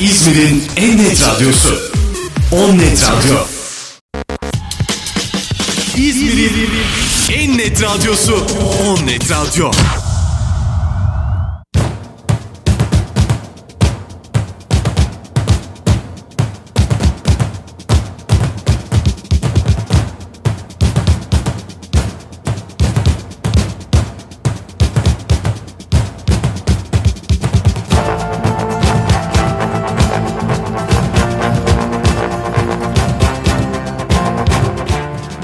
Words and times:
İzmir'in 0.00 0.64
en 0.76 0.98
net 0.98 1.22
radyosu. 1.22 1.78
On 2.52 2.78
Net 2.78 3.02
Radyo. 3.02 3.36
İzmir'in 5.96 6.70
en 7.32 7.58
net 7.58 7.82
radyosu. 7.82 8.46
On 8.86 9.06
Net 9.06 9.30
Radyo. 9.30 9.70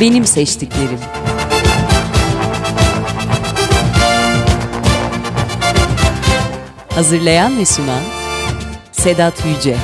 Benim 0.06 0.24
seçtiklerim. 0.24 0.98
Hazırlayan 6.88 7.59
ve 7.59 7.65
sunan 7.65 8.01
Sedat 8.92 9.46
Yüce. 9.46 9.77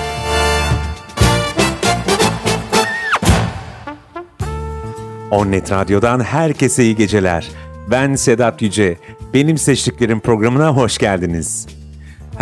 Onnet 5.31 5.73
Radyo'dan 5.73 6.21
herkese 6.21 6.85
iyi 6.85 6.97
geceler. 6.97 7.49
Ben 7.91 8.15
Sedat 8.15 8.63
Yüce. 8.63 8.99
Benim 9.35 9.59
seçtiklerim 9.59 10.21
programına 10.21 10.77
hoş 10.77 10.99
geldiniz. 10.99 11.67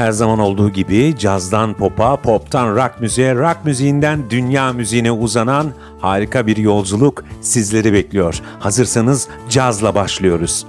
Her 0.00 0.12
zaman 0.12 0.38
olduğu 0.38 0.70
gibi 0.70 1.14
cazdan 1.18 1.74
pop'a, 1.74 2.16
pop'tan 2.16 2.76
rock 2.76 3.00
müziğe, 3.00 3.34
rock 3.34 3.56
müziğinden 3.64 4.30
dünya 4.30 4.72
müziğine 4.72 5.12
uzanan 5.12 5.72
harika 6.00 6.46
bir 6.46 6.56
yolculuk 6.56 7.24
sizleri 7.40 7.92
bekliyor. 7.92 8.40
Hazırsanız 8.60 9.28
cazla 9.48 9.94
başlıyoruz. 9.94 10.66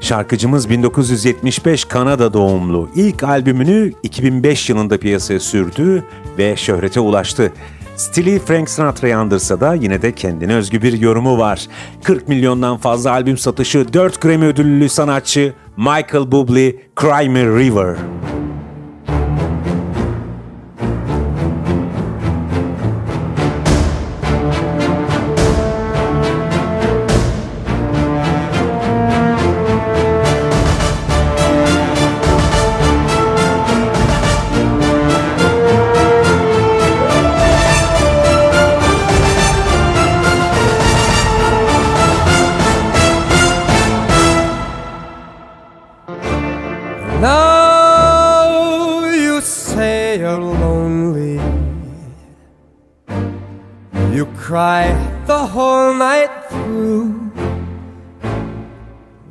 Şarkıcımız 0.00 0.70
1975 0.70 1.84
Kanada 1.84 2.32
doğumlu. 2.32 2.88
İlk 2.94 3.22
albümünü 3.22 3.92
2005 4.02 4.70
yılında 4.70 4.98
piyasaya 4.98 5.40
sürdü 5.40 6.04
ve 6.38 6.56
şöhrete 6.56 7.00
ulaştı. 7.00 7.52
Stili 7.96 8.38
Frank 8.38 8.70
Sinatra'yı 8.70 9.18
andırsa 9.18 9.60
da 9.60 9.74
yine 9.74 10.02
de 10.02 10.12
kendine 10.12 10.54
özgü 10.54 10.82
bir 10.82 11.00
yorumu 11.00 11.38
var. 11.38 11.66
40 12.02 12.28
milyondan 12.28 12.76
fazla 12.76 13.10
albüm 13.10 13.38
satışı, 13.38 13.92
4 13.92 14.20
Grammy 14.20 14.46
ödüllü 14.46 14.88
sanatçı 14.88 15.52
Michael 15.76 16.24
Bublé, 16.30 16.76
Cry 17.00 17.28
Me 17.28 17.44
River. 17.44 17.96
Now 17.96 18.31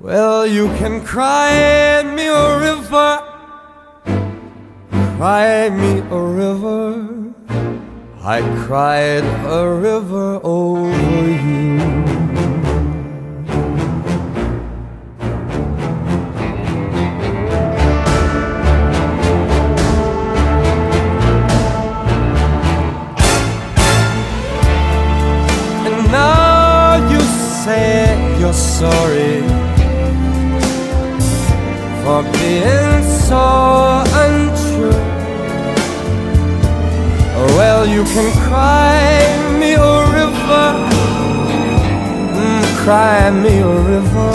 Well, 0.01 0.47
you 0.47 0.65
can 0.79 1.05
cry 1.05 2.01
me 2.01 2.25
a 2.25 2.57
river, 2.57 3.21
cry 5.17 5.69
me 5.69 5.99
a 6.09 6.19
river. 6.19 7.33
I 8.23 8.41
cried 8.65 9.23
a 9.45 9.69
river 9.69 10.39
over 10.43 10.89
you. 11.45 11.81
And 25.85 26.11
now 26.11 27.07
you 27.11 27.19
say 27.19 28.39
you're 28.39 28.51
sorry 28.51 29.50
for 32.03 32.23
being 32.23 33.03
so 33.29 34.03
untrue. 34.23 35.01
Well, 37.57 37.85
you 37.87 38.03
can 38.13 38.29
cry 38.47 38.99
me 39.59 39.71
a 39.73 39.95
river, 40.17 40.67
mm, 42.37 42.63
cry 42.83 43.29
me 43.43 43.53
a 43.59 43.75
river. 43.93 44.31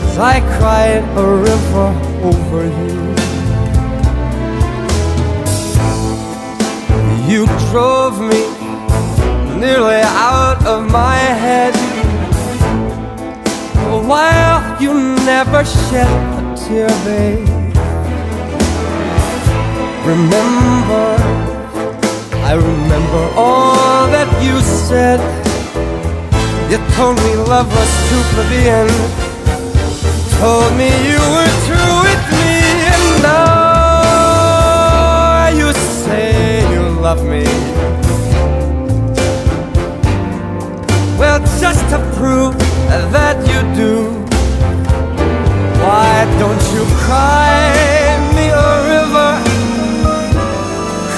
'Cause 0.00 0.18
I 0.34 0.36
cried 0.56 1.04
a 1.16 1.26
river 1.48 1.88
over 2.30 2.62
you. 2.78 2.98
You 7.30 7.46
drove 7.70 8.16
me 8.30 8.42
nearly 9.62 10.02
out 10.34 10.60
of 10.66 10.80
my 10.90 11.18
head. 11.44 11.74
While 14.10 14.82
you 14.82 14.92
never 15.24 15.64
shed 15.64 16.10
a 16.10 16.42
tear, 16.56 16.90
babe. 17.06 17.46
Remember, 20.04 21.06
I 22.42 22.54
remember 22.54 23.22
all 23.36 24.08
that 24.10 24.28
you 24.42 24.58
said. 24.88 25.20
You 26.68 26.78
told 26.96 27.16
me 27.18 27.36
love 27.36 27.68
was 27.70 27.92
too 28.08 28.22
plebeian. 28.34 28.88
Told 30.40 30.72
me 30.76 30.90
you 31.06 31.22
were 31.34 31.52
true 31.68 31.94
with 32.06 32.24
me, 32.34 32.50
and 32.92 33.06
now 33.22 34.40
you 35.54 35.68
say 36.02 36.66
you 36.72 36.82
love 36.98 37.22
me. 37.22 37.44
Well, 41.16 41.38
just 41.60 41.82
to 41.90 41.98
prove 42.16 42.59
that 42.90 43.36
you 43.46 43.60
do, 43.74 43.94
why 45.82 46.26
don't 46.38 46.64
you 46.74 46.84
cry 47.04 48.18
me 48.36 48.46
a 48.50 48.70
river? 48.92 49.30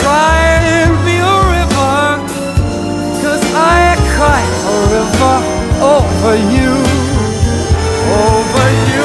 Cry 0.00 0.88
me 1.06 1.16
a 1.16 1.36
river, 1.56 1.96
cause 3.22 3.44
I 3.54 3.96
cry 4.14 4.42
a 4.72 4.78
river 4.96 5.36
over 5.94 6.34
you, 6.56 6.72
over 8.20 8.68
you. 8.92 9.01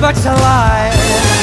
but 0.00 0.14
to 0.14 0.32
lie. 0.32 1.37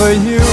Over 0.00 0.12
you. 0.12 0.47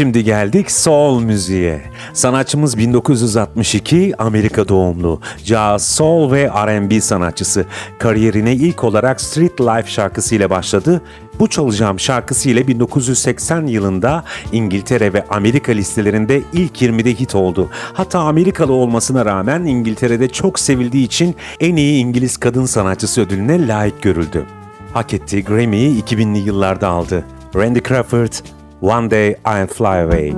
Şimdi 0.00 0.24
geldik 0.24 0.70
soul 0.70 1.22
müziğe. 1.22 1.82
Sanatçımız 2.12 2.78
1962 2.78 4.14
Amerika 4.18 4.68
doğumlu. 4.68 5.20
Caz, 5.44 5.88
soul 5.88 6.32
ve 6.32 6.48
R&B 6.66 7.00
sanatçısı. 7.00 7.66
Kariyerine 7.98 8.54
ilk 8.54 8.84
olarak 8.84 9.20
Street 9.20 9.60
Life 9.60 9.90
şarkısıyla 9.90 10.50
başladı. 10.50 11.02
Bu 11.38 11.48
çalacağım 11.48 12.00
şarkısı 12.00 12.48
ile 12.48 12.68
1980 12.68 13.66
yılında 13.66 14.24
İngiltere 14.52 15.12
ve 15.12 15.24
Amerika 15.30 15.72
listelerinde 15.72 16.42
ilk 16.52 16.82
20'de 16.82 17.14
hit 17.14 17.34
oldu. 17.34 17.70
Hatta 17.92 18.18
Amerikalı 18.18 18.72
olmasına 18.72 19.24
rağmen 19.24 19.64
İngiltere'de 19.64 20.28
çok 20.28 20.58
sevildiği 20.58 21.04
için 21.04 21.36
en 21.60 21.76
iyi 21.76 22.02
İngiliz 22.02 22.36
kadın 22.36 22.64
sanatçısı 22.64 23.20
ödülüne 23.20 23.68
layık 23.68 24.02
görüldü. 24.02 24.46
Hak 24.92 25.14
ettiği 25.14 25.44
Grammy'yi 25.44 26.04
2000'li 26.04 26.38
yıllarda 26.38 26.88
aldı. 26.88 27.24
Randy 27.56 27.80
Crawford 27.80 28.32
One 28.80 29.08
Day 29.08 29.36
I'll 29.44 29.66
Fly 29.66 29.98
Away. 29.98 30.34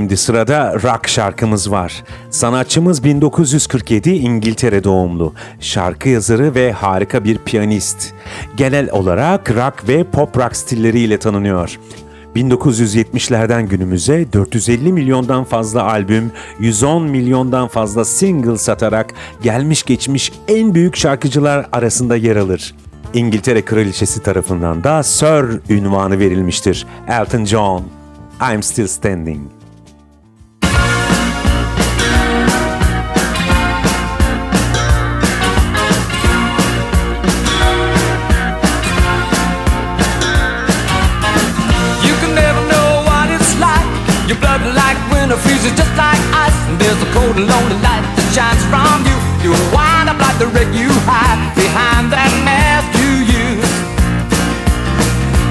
Şimdi 0.00 0.16
sırada 0.16 0.74
rock 0.74 1.08
şarkımız 1.08 1.70
var. 1.70 2.04
Sanatçımız 2.30 3.04
1947 3.04 4.10
İngiltere 4.10 4.84
doğumlu. 4.84 5.34
Şarkı 5.60 6.08
yazarı 6.08 6.54
ve 6.54 6.72
harika 6.72 7.24
bir 7.24 7.38
piyanist. 7.38 8.12
Genel 8.56 8.90
olarak 8.90 9.50
rock 9.50 9.88
ve 9.88 10.04
pop 10.04 10.38
rock 10.38 10.56
stilleriyle 10.56 11.18
tanınıyor. 11.18 11.78
1970'lerden 12.36 13.62
günümüze 13.68 14.32
450 14.32 14.92
milyondan 14.92 15.44
fazla 15.44 15.82
albüm, 15.82 16.32
110 16.60 17.02
milyondan 17.02 17.68
fazla 17.68 18.04
single 18.04 18.58
satarak 18.58 19.14
gelmiş 19.42 19.82
geçmiş 19.82 20.32
en 20.48 20.74
büyük 20.74 20.96
şarkıcılar 20.96 21.66
arasında 21.72 22.16
yer 22.16 22.36
alır. 22.36 22.74
İngiltere 23.14 23.64
Kraliçesi 23.64 24.22
tarafından 24.22 24.84
da 24.84 25.02
Sir 25.02 25.72
ünvanı 25.72 26.18
verilmiştir. 26.18 26.86
Elton 27.08 27.44
John, 27.44 27.82
I'm 28.52 28.62
Still 28.62 28.86
Standing. 28.86 29.59
A 47.40 47.48
lonely 47.48 47.78
light 47.80 48.04
that 48.16 48.28
shines 48.36 48.60
from 48.68 49.00
you. 49.08 49.16
You 49.40 49.52
wind 49.72 50.12
up 50.12 50.20
like 50.20 50.36
the 50.36 50.48
wreck 50.52 50.68
you 50.76 50.92
hide 51.08 51.40
behind 51.56 52.12
that 52.12 52.28
mask 52.44 52.92
you 53.00 53.12
use. 53.24 53.72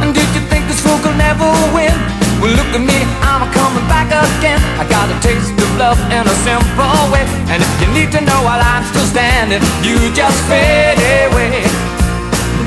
And 0.05 0.13
did 0.13 0.29
you 0.38 0.41
think 0.53 0.69
this 0.69 0.77
fool 0.86 1.01
could 1.01 1.17
never 1.17 1.50
win? 1.74 1.93
Well, 2.38 2.53
look 2.53 2.69
at 2.77 2.84
me, 2.86 3.00
I'm 3.25 3.43
coming 3.58 3.86
back 3.89 4.13
again. 4.13 4.62
I 4.77 4.86
got 4.86 5.10
a 5.10 5.17
taste 5.19 5.58
of 5.58 5.72
love 5.81 5.98
in 6.13 6.22
a 6.22 6.36
simple 6.46 7.01
way. 7.10 7.25
And 7.50 7.65
if 7.65 7.74
you 7.81 7.89
need 7.89 8.13
to 8.13 8.22
know 8.22 8.39
while 8.46 8.62
I'm 8.62 8.86
still 8.93 9.08
standing, 9.10 9.62
you 9.81 9.98
just 10.13 10.38
fade 10.46 11.01
away. 11.25 11.65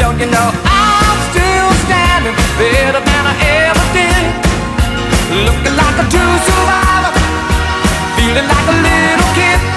Don't 0.03 0.19
you 0.19 0.27
know 0.27 0.49
I'm 0.67 1.19
still 1.31 1.71
standing 1.87 2.35
better 2.59 2.99
than 2.99 3.23
I 3.23 3.35
ever 3.71 3.87
did? 3.95 4.25
Looking 5.47 5.77
like 5.79 5.97
a 6.03 6.07
true 6.11 6.37
survivor, 6.43 6.92
feeling 8.33 8.49
like 8.49 8.67
a 8.67 8.73
little 8.73 9.35
kid. 9.35 9.72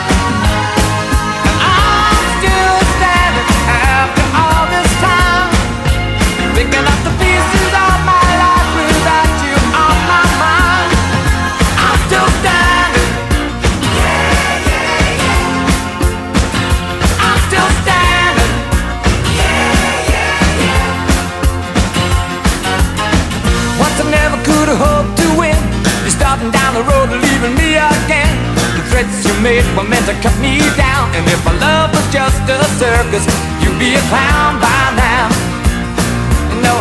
Made 29.46 29.66
were 29.78 29.86
meant 29.86 30.06
to 30.10 30.16
cut 30.26 30.34
me 30.42 30.58
down. 30.74 31.14
And 31.14 31.24
if 31.30 31.40
my 31.46 31.54
love 31.62 31.94
was 31.94 32.08
just 32.10 32.42
a 32.50 32.58
circus, 32.82 33.26
you'd 33.62 33.78
be 33.78 33.94
a 33.94 34.04
clown 34.10 34.58
by 34.58 34.82
now. 34.98 35.30
No, 36.66 36.74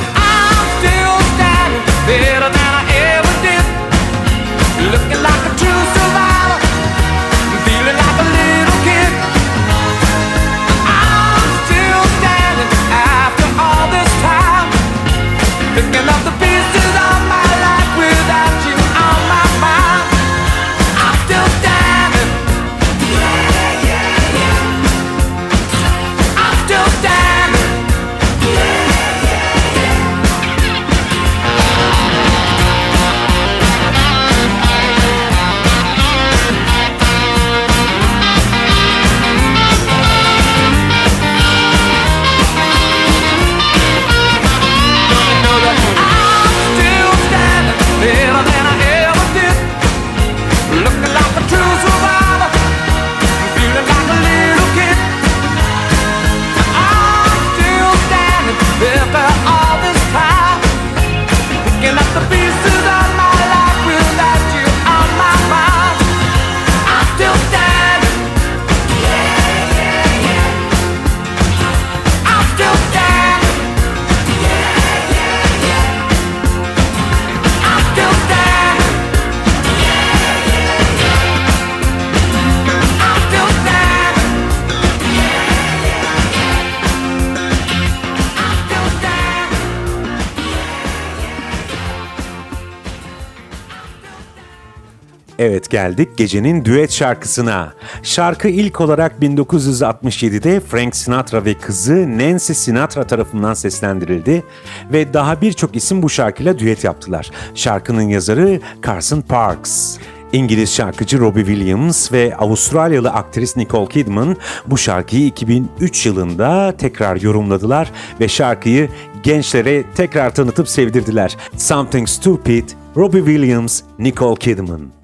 Evet 95.44 95.70
geldik 95.70 96.08
gecenin 96.16 96.64
düet 96.64 96.92
şarkısına. 96.92 97.72
Şarkı 98.02 98.48
ilk 98.48 98.80
olarak 98.80 99.12
1967'de 99.22 100.60
Frank 100.60 100.96
Sinatra 100.96 101.44
ve 101.44 101.54
kızı 101.54 102.18
Nancy 102.18 102.52
Sinatra 102.52 103.06
tarafından 103.06 103.54
seslendirildi 103.54 104.44
ve 104.92 105.14
daha 105.14 105.40
birçok 105.40 105.76
isim 105.76 106.02
bu 106.02 106.10
şarkıyla 106.10 106.58
düet 106.58 106.84
yaptılar. 106.84 107.30
Şarkının 107.54 108.02
yazarı 108.02 108.60
Carson 108.86 109.20
Parks. 109.20 109.98
İngiliz 110.32 110.74
şarkıcı 110.74 111.20
Robbie 111.20 111.44
Williams 111.44 112.12
ve 112.12 112.36
Avustralyalı 112.36 113.10
aktris 113.10 113.56
Nicole 113.56 113.88
Kidman 113.88 114.36
bu 114.66 114.78
şarkıyı 114.78 115.26
2003 115.26 116.06
yılında 116.06 116.76
tekrar 116.78 117.20
yorumladılar 117.20 117.90
ve 118.20 118.28
şarkıyı 118.28 118.88
gençlere 119.22 119.84
tekrar 119.94 120.34
tanıtıp 120.34 120.68
sevdirdiler. 120.68 121.36
Something 121.56 122.08
Stupid, 122.08 122.68
Robbie 122.96 123.24
Williams, 123.24 123.82
Nicole 123.98 124.38
Kidman. 124.38 125.03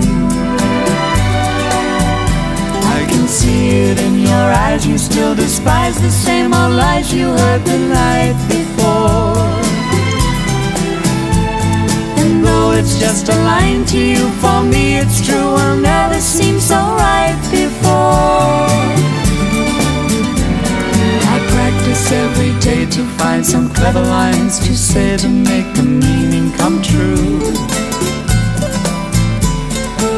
See 3.31 3.69
it 3.89 3.97
in 4.01 4.19
your 4.19 4.47
eyes, 4.65 4.85
you 4.85 4.97
still 4.97 5.33
despise 5.33 5.95
the 6.01 6.11
same 6.11 6.53
old 6.53 6.73
lies 6.73 7.13
you 7.13 7.27
heard 7.27 7.63
the 7.63 7.77
night 7.77 8.35
before. 8.49 9.39
And 12.19 12.43
though 12.43 12.71
it's 12.73 12.99
just 12.99 13.29
a 13.29 13.37
line 13.51 13.85
to 13.85 13.97
you. 13.97 14.29
For 14.41 14.63
me, 14.63 14.97
it's 14.97 15.25
true, 15.25 15.53
will 15.57 15.77
never 15.77 16.19
seem 16.19 16.59
so 16.59 16.75
right 16.75 17.39
before. 17.49 18.67
I 21.33 21.37
practice 21.55 22.11
every 22.11 22.53
day 22.59 22.85
to 22.85 23.01
find 23.17 23.45
some 23.45 23.69
clever 23.73 24.01
lines 24.01 24.59
to 24.59 24.75
say 24.75 25.15
to 25.15 25.29
make 25.29 25.73
the 25.73 25.83
meaning 25.83 26.51
come 26.57 26.81
true. 26.81 27.39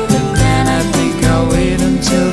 But 0.09 0.25
then 0.41 0.65
I 0.67 0.81
think 0.93 1.23
I'll 1.25 1.47
wait 1.51 1.79
until 1.79 2.32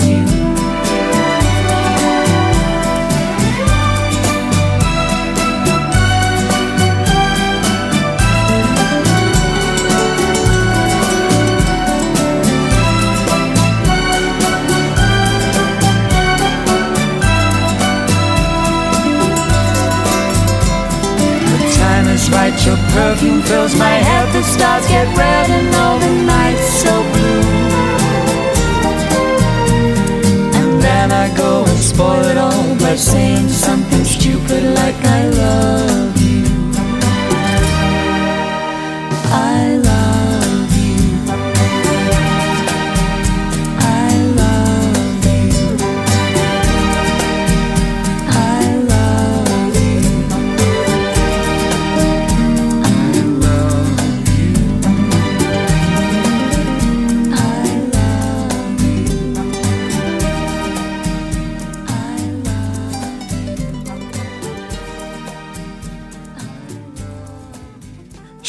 right, 22.31 22.65
your 22.65 22.77
perfume 22.95 23.41
fills 23.41 23.75
my 23.75 23.95
head, 24.07 24.31
the 24.33 24.43
stars 24.43 24.87
get 24.87 25.07
red 25.17 25.20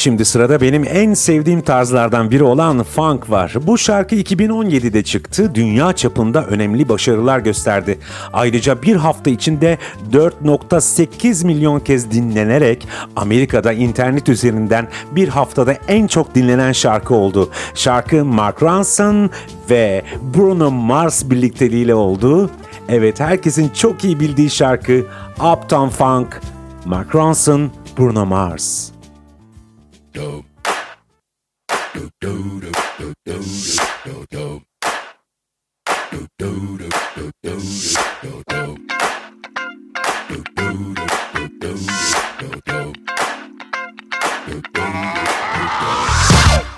Şimdi 0.03 0.25
sırada 0.25 0.61
benim 0.61 0.85
en 0.89 1.15
sevdiğim 1.15 1.61
tarzlardan 1.61 2.31
biri 2.31 2.45
olan 2.45 2.83
funk 2.83 3.31
var. 3.31 3.55
Bu 3.63 3.79
şarkı 3.79 4.15
2017'de 4.15 5.03
çıktı. 5.03 5.55
Dünya 5.55 5.93
çapında 5.93 6.47
önemli 6.47 6.89
başarılar 6.89 7.39
gösterdi. 7.39 7.99
Ayrıca 8.33 8.83
bir 8.83 8.97
hafta 8.97 9.31
içinde 9.31 9.79
4.8 10.13 11.47
milyon 11.47 11.81
kez 11.81 12.11
dinlenerek 12.11 12.89
Amerika'da 13.17 13.73
internet 13.73 14.29
üzerinden 14.29 14.89
bir 15.11 15.29
haftada 15.29 15.73
en 15.89 16.07
çok 16.07 16.35
dinlenen 16.35 16.73
şarkı 16.73 17.15
oldu. 17.15 17.51
Şarkı 17.75 18.25
Mark 18.25 18.63
Ronson 18.63 19.31
ve 19.71 20.03
Bruno 20.35 20.71
Mars 20.71 21.31
birlikteliğiyle 21.31 21.95
oldu. 21.95 22.51
Evet 22.89 23.21
herkesin 23.21 23.69
çok 23.69 24.05
iyi 24.05 24.21
bildiği 24.21 24.51
şarkı 24.51 25.07
Uptown 25.53 25.89
Funk, 25.89 26.41
Mark 26.85 27.15
Ronson, 27.15 27.71
Bruno 27.99 28.27
Mars. 28.27 28.92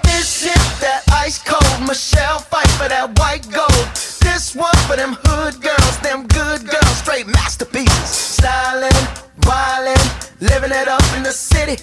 This 0.05 0.47
is 0.47 0.81
that 0.81 1.03
ice 1.13 1.43
cold 1.43 1.89
Michelle 1.89 2.39
fight 2.39 2.69
for 2.79 2.89
that 2.89 3.19
white 3.19 3.51
gold. 3.51 3.71
This 4.21 4.55
one 4.55 4.77
for 4.87 4.97
them 4.97 5.17
hood 5.25 5.61
girls, 5.61 5.99
them 6.01 6.27
good 6.29 6.69
girls, 6.69 6.97
straight 6.99 7.27
masterpieces. 7.27 8.09
Styling, 8.09 8.93
wildin', 9.41 10.41
living 10.41 10.71
it 10.71 10.89
up 10.89 11.03
in 11.17 11.25
the 11.25 11.33
city. 11.33 11.83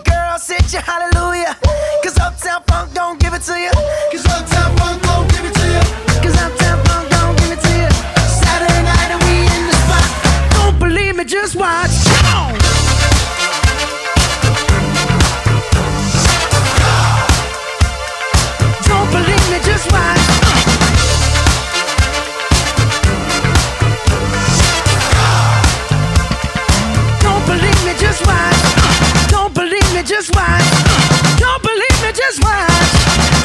Girls 0.31 0.47
hit 0.47 0.71
you, 0.71 0.79
hallelujah. 0.79 1.57
Cause 2.01 2.17
Uptown 2.17 2.63
Funk 2.63 2.93
don't 2.93 3.19
give 3.19 3.33
it 3.33 3.41
to 3.41 3.59
you. 3.59 3.69
Cause 4.11 4.25
Uptown 4.27 4.77
Funk 4.77 5.03
don't 5.03 5.29
give 5.29 5.43
it 5.43 5.53
to 5.53 5.67
you. 5.67 5.83
Cause 6.23 6.37
Uptown 6.39 6.85
Funk 6.85 7.09
don't 7.09 7.37
give 7.37 7.51
it 7.51 7.59
to 7.59 7.71
you. 7.75 7.89
Saturday 8.39 8.81
night 8.81 9.11
and 9.11 9.21
we 9.27 9.43
in 9.43 9.67
the 9.67 9.75
spot. 9.83 10.07
Don't 10.53 10.79
believe 10.79 11.17
me, 11.17 11.25
just 11.25 11.57
watch. 11.57 11.91
Come 12.07 12.27
on. 12.31 12.53
Don't 18.87 19.11
believe 19.11 19.51
me, 19.51 19.59
just 19.65 19.91
watch. 19.91 20.20
Just 30.03 30.33
watch. 30.35 30.63
Don't 31.37 31.61
believe 31.61 31.97
me, 32.01 32.11
just 32.13 32.41
watch. 32.43 32.69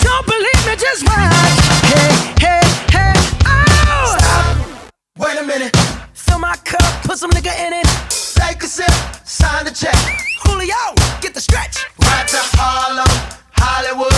Don't 0.02 0.26
believe 0.26 0.62
me, 0.66 0.74
just 0.76 1.04
watch. 1.04 1.56
Hey, 1.92 2.12
hey, 2.40 2.62
hey, 2.90 3.12
oh! 3.46 4.16
Stop. 4.18 4.92
Wait 5.18 5.38
a 5.38 5.42
minute. 5.44 5.76
Fill 6.14 6.38
my 6.38 6.56
cup, 6.64 7.02
put 7.04 7.18
some 7.18 7.30
nigga 7.30 7.52
in 7.66 7.72
it. 7.72 7.86
Take 8.34 8.62
a 8.62 8.66
sip, 8.66 8.90
sign 9.24 9.64
the 9.64 9.70
check. 9.70 9.96
Julio, 10.44 10.94
get 11.20 11.34
the 11.34 11.40
stretch. 11.40 11.84
Right 12.00 12.26
to 12.28 12.38
Harlem, 12.56 13.08
Hollywood, 13.52 14.12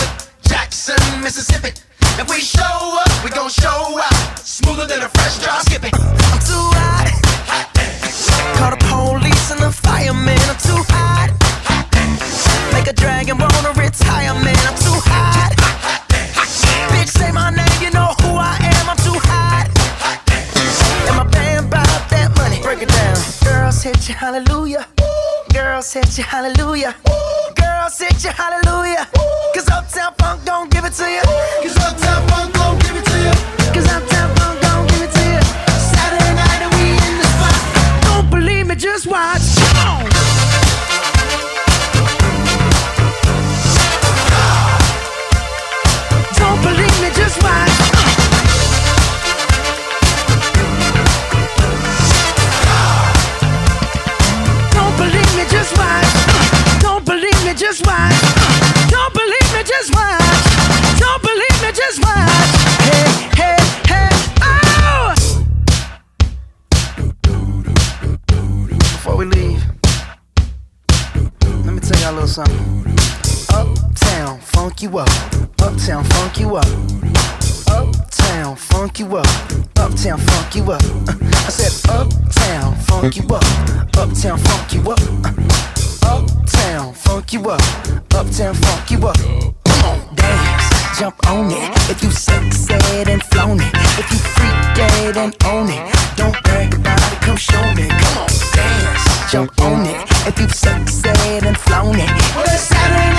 Jackson, 0.47 0.99
Mississippi. 1.21 1.71
If 2.19 2.29
we 2.29 2.39
show 2.39 2.63
up, 2.63 3.23
we 3.23 3.31
gon' 3.31 3.49
show 3.49 3.99
out. 3.99 4.39
Smoother 4.39 4.85
than 4.87 5.01
a 5.01 5.09
fresh 5.09 5.39
drop 5.39 5.61
skipping. 5.63 5.91
I'm 5.93 6.39
too 6.39 6.67
hot. 6.75 7.07
Call 8.57 8.71
the 8.71 8.77
police 8.87 9.51
and 9.51 9.61
the 9.61 9.71
fireman. 9.71 10.39
I'm 10.47 10.57
too 10.57 10.83
hot. 10.89 11.48
Make 12.79 12.87
a 12.87 12.93
dragon 12.93 13.37
wanna 13.37 13.73
retire, 13.75 14.33
man. 14.35 14.55
I'm 14.63 14.75
too 14.79 14.95
hot. 15.11 15.51
Bitch, 16.93 17.09
say 17.09 17.29
my 17.29 17.49
name, 17.49 17.67
you 17.81 17.91
know 17.91 18.15
who 18.21 18.37
I 18.39 18.55
am. 18.55 18.89
I'm 18.91 18.95
too 19.03 19.19
hot. 19.27 19.67
And 21.09 21.17
my 21.17 21.25
band 21.25 21.69
bought 21.69 22.09
that 22.09 22.31
money. 22.37 22.61
Break 22.61 22.81
it 22.81 22.87
down. 22.87 23.17
Girls 23.43 23.83
hit 23.83 24.07
you, 24.07 24.15
hallelujah. 24.15 24.87
Girls 25.51 25.91
hit 25.91 26.17
you, 26.17 26.23
hallelujah. 26.23 26.95
Girls 27.57 27.99
hit 27.99 28.23
you, 28.23 28.29
hallelujah. 28.29 29.09
Cause 29.53 29.67
Uptown 29.67 30.13
Funk 30.17 30.45
don't 30.45 30.71
give 30.71 30.85
it 30.85 30.93
to 30.93 31.03
you. 31.03 31.21
Cause 31.61 31.75
Uptown 31.75 32.29
Funk 32.29 32.58
y'all 72.01 72.11
a 72.11 72.13
little 72.13 72.27
something. 72.27 72.85
Uptown, 73.53 74.39
funk 74.39 74.81
you 74.81 74.97
up. 74.97 75.09
Uptown, 75.61 76.03
funk 76.03 76.39
you 76.39 76.55
up. 76.55 76.65
Uptown, 77.67 78.55
funk 78.55 78.99
you 78.99 79.17
up. 79.17 79.27
Uptown, 79.77 80.19
funk 80.19 80.55
you 80.55 80.71
up. 80.71 80.81
I 81.47 81.49
said, 81.49 81.89
Uptown, 81.89 82.75
funk 82.75 83.15
you 83.15 83.23
up. 83.29 83.43
Uptown, 83.97 84.37
funk 84.37 84.73
you 84.73 84.91
up. 84.91 84.99
Uptown, 86.03 86.93
funk 86.93 87.33
you 87.33 87.49
up. 87.49 87.61
Uptown, 88.13 88.53
funk 88.55 88.91
you 88.91 89.07
up. 89.07 89.17
Come 89.17 89.85
on, 89.85 90.15
dance, 90.15 90.99
jump 90.99 91.15
on 91.27 91.51
it. 91.51 91.89
If 91.89 92.03
you 92.03 92.11
sexed 92.11 92.71
and 92.71 93.23
flown 93.23 93.59
it, 93.59 93.73
if 93.97 94.11
you 94.11 94.17
freak 94.17 94.75
dead 94.75 95.17
and 95.17 95.35
own 95.45 95.69
it, 95.69 96.15
don't 96.15 96.35
brag 96.43 96.73
about 96.75 97.13
it. 97.13 97.21
Come 97.21 97.37
show 97.37 97.73
me. 97.73 97.87
Come 97.87 98.17
on, 98.17 98.29
dance, 98.53 99.31
jump 99.31 99.61
on 99.61 99.85
it. 99.85 100.08
If 100.27 100.39
you've 100.39 100.53
sexed 100.53 101.05
and 101.07 101.57
flown 101.57 101.95
it, 101.95 102.09
well 102.35 102.43
it's 102.43 102.61
Saturday 102.61 103.18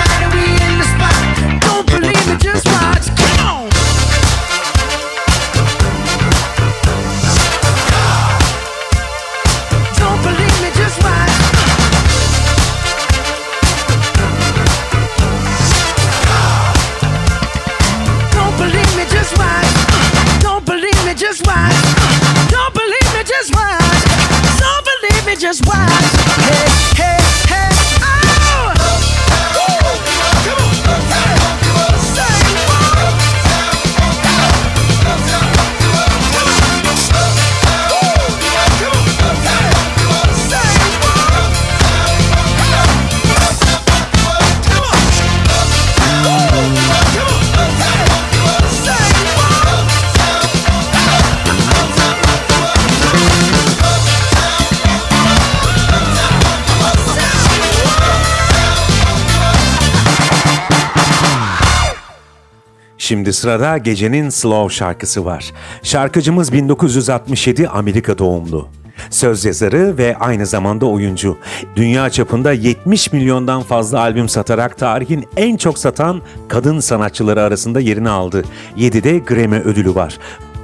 just 25.41 25.65
watch. 25.65 25.89
Hey, 26.37 27.01
hey, 27.01 27.20
Şimdi 63.01 63.33
sırada 63.33 63.77
gecenin 63.77 64.29
slow 64.29 64.75
şarkısı 64.75 65.25
var. 65.25 65.51
Şarkıcımız 65.83 66.53
1967 66.53 67.69
Amerika 67.69 68.17
doğumlu. 68.17 68.67
Söz 69.09 69.45
yazarı 69.45 69.97
ve 69.97 70.17
aynı 70.17 70.45
zamanda 70.45 70.85
oyuncu. 70.85 71.37
Dünya 71.75 72.09
çapında 72.09 72.51
70 72.53 73.13
milyondan 73.13 73.61
fazla 73.61 73.99
albüm 73.99 74.29
satarak 74.29 74.77
tarihin 74.77 75.25
en 75.37 75.57
çok 75.57 75.77
satan 75.77 76.21
kadın 76.47 76.79
sanatçıları 76.79 77.41
arasında 77.41 77.79
yerini 77.79 78.09
aldı. 78.09 78.43
7'de 78.77 79.17
Grammy 79.17 79.57
ödülü 79.57 79.95
var. 79.95 80.17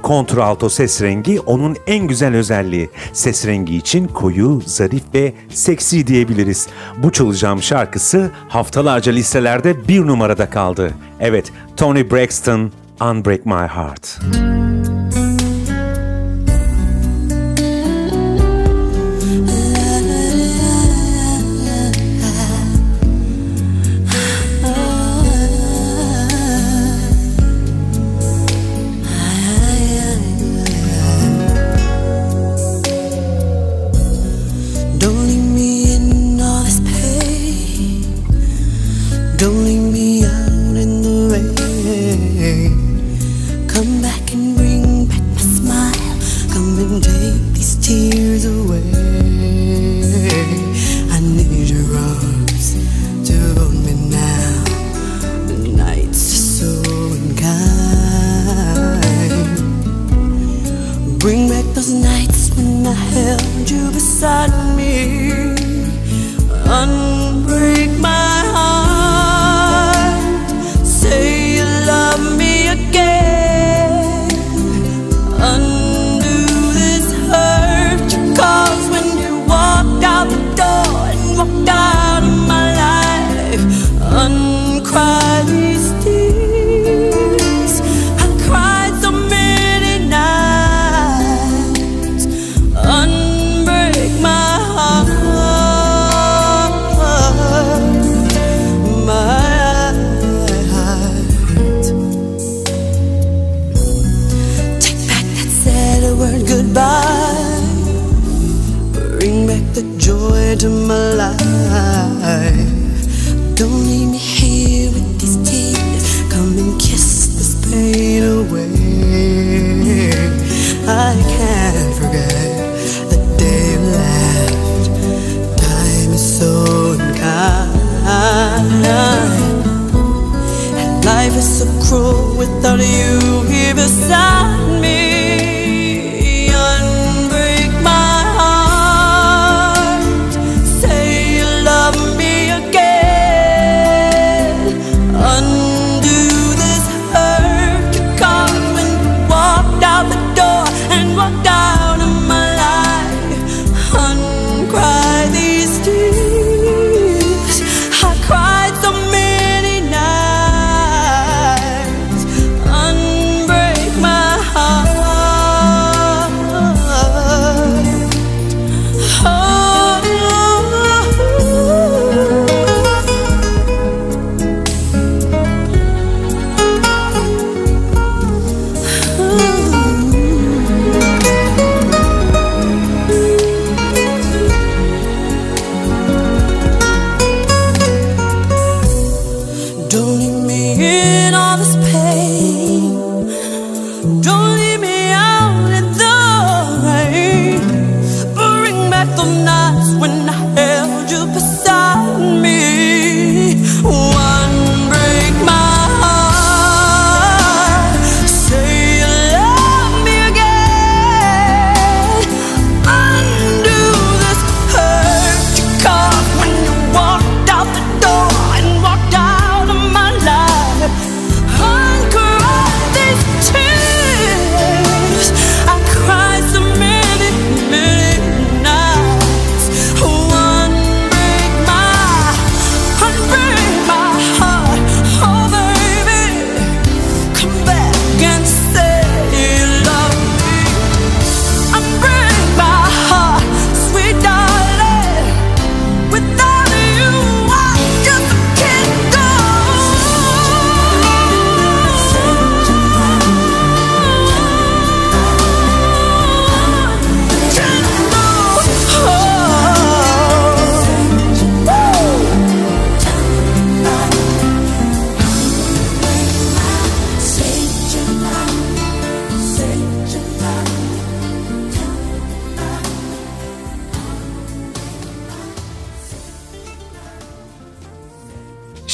Kontralto 0.08 0.68
ses 0.68 1.02
rengi 1.02 1.40
onun 1.40 1.76
en 1.86 2.06
güzel 2.06 2.34
özelliği. 2.34 2.90
Ses 3.12 3.46
rengi 3.46 3.76
için 3.76 4.06
koyu, 4.06 4.60
zarif 4.66 5.02
ve 5.14 5.32
seksi 5.50 6.06
diyebiliriz. 6.06 6.68
Bu 6.96 7.12
çalacağım 7.12 7.62
şarkısı 7.62 8.30
haftalarca 8.48 9.12
listelerde 9.12 9.88
bir 9.88 10.06
numarada 10.06 10.50
kaldı. 10.50 10.94
Evet, 11.20 11.52
Tony 11.76 12.10
Braxton, 12.10 12.72
Unbreak 13.00 13.46
My 13.46 13.52
Heart. 13.52 14.18
Don't 14.32 14.67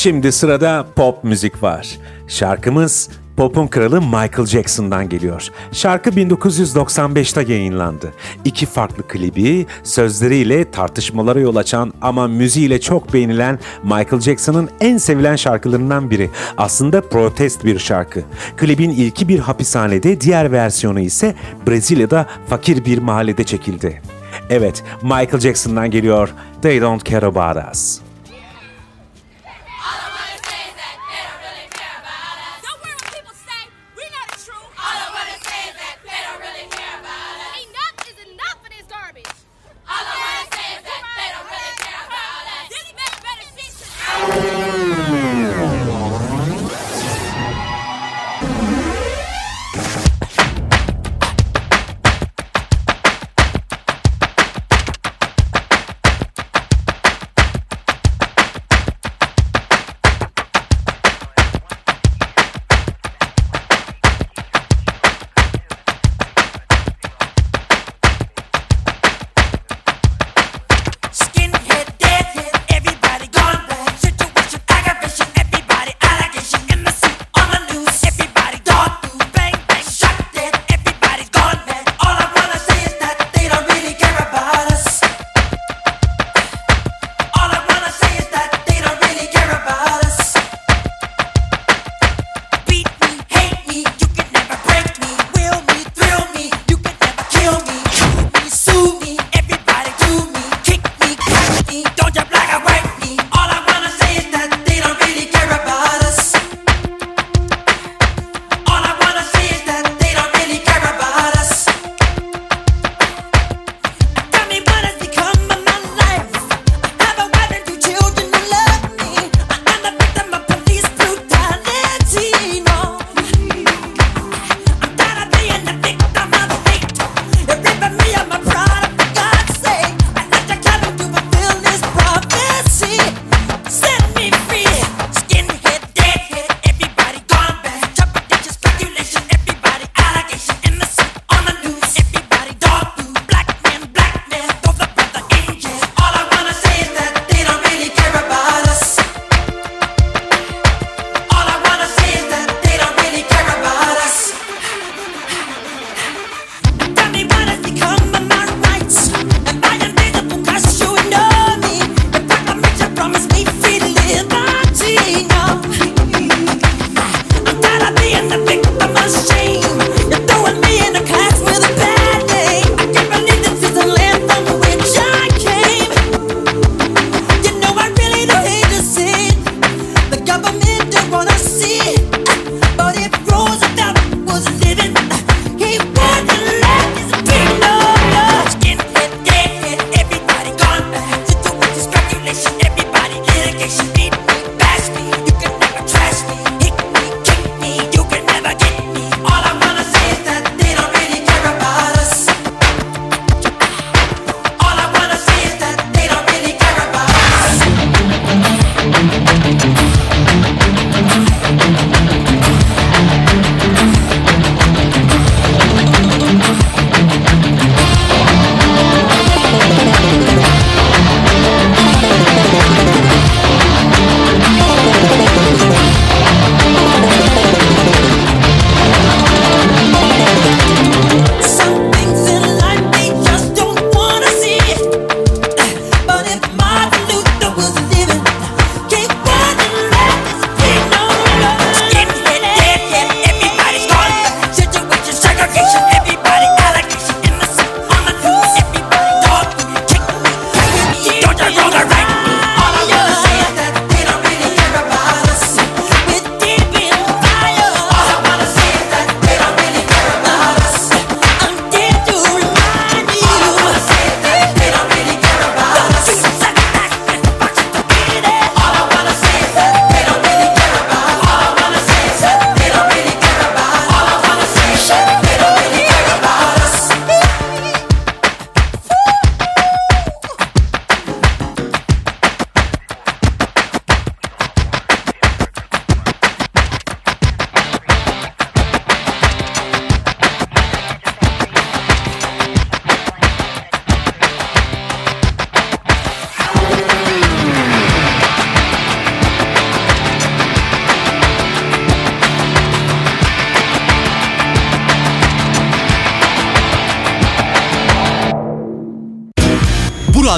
Şimdi 0.04 0.32
sırada 0.32 0.86
pop 0.96 1.24
müzik 1.24 1.62
var. 1.62 1.98
Şarkımız 2.28 3.10
Pop'un 3.36 3.66
kralı 3.66 4.00
Michael 4.00 4.46
Jackson'dan 4.46 5.08
geliyor. 5.08 5.48
Şarkı 5.72 6.10
1995'te 6.10 7.52
yayınlandı. 7.52 8.12
İki 8.44 8.66
farklı 8.66 9.08
klibi, 9.08 9.66
sözleriyle 9.82 10.70
tartışmalara 10.70 11.40
yol 11.40 11.56
açan 11.56 11.92
ama 12.02 12.28
müziğiyle 12.28 12.80
çok 12.80 13.14
beğenilen 13.14 13.58
Michael 13.82 14.20
Jackson'ın 14.20 14.70
en 14.80 14.96
sevilen 14.96 15.36
şarkılarından 15.36 16.10
biri. 16.10 16.30
Aslında 16.56 17.00
protest 17.00 17.64
bir 17.64 17.78
şarkı. 17.78 18.22
Klibin 18.56 18.90
ilki 18.90 19.28
bir 19.28 19.38
hapishanede, 19.38 20.20
diğer 20.20 20.52
versiyonu 20.52 21.00
ise 21.00 21.34
Brezilya'da 21.66 22.26
fakir 22.46 22.84
bir 22.84 22.98
mahallede 22.98 23.44
çekildi. 23.44 24.02
Evet, 24.50 24.84
Michael 25.02 25.40
Jackson'dan 25.40 25.90
geliyor. 25.90 26.34
They 26.62 26.80
Don't 26.80 27.04
Care 27.04 27.26
About 27.26 27.72
Us. 27.72 28.00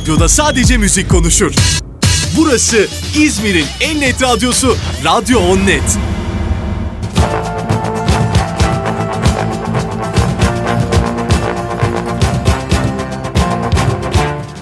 Radyoda 0.07 0.29
sadece 0.29 0.77
müzik 0.77 1.11
konuşur. 1.11 1.53
Burası 2.37 2.87
İzmir'in 3.17 3.65
en 3.81 4.01
net 4.01 4.23
radyosu 4.23 4.77
Radyo 5.05 5.39
On 5.41 5.59
Net. 5.59 5.99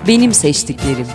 Benim 0.09 0.35
seçtiklerim. 0.35 1.07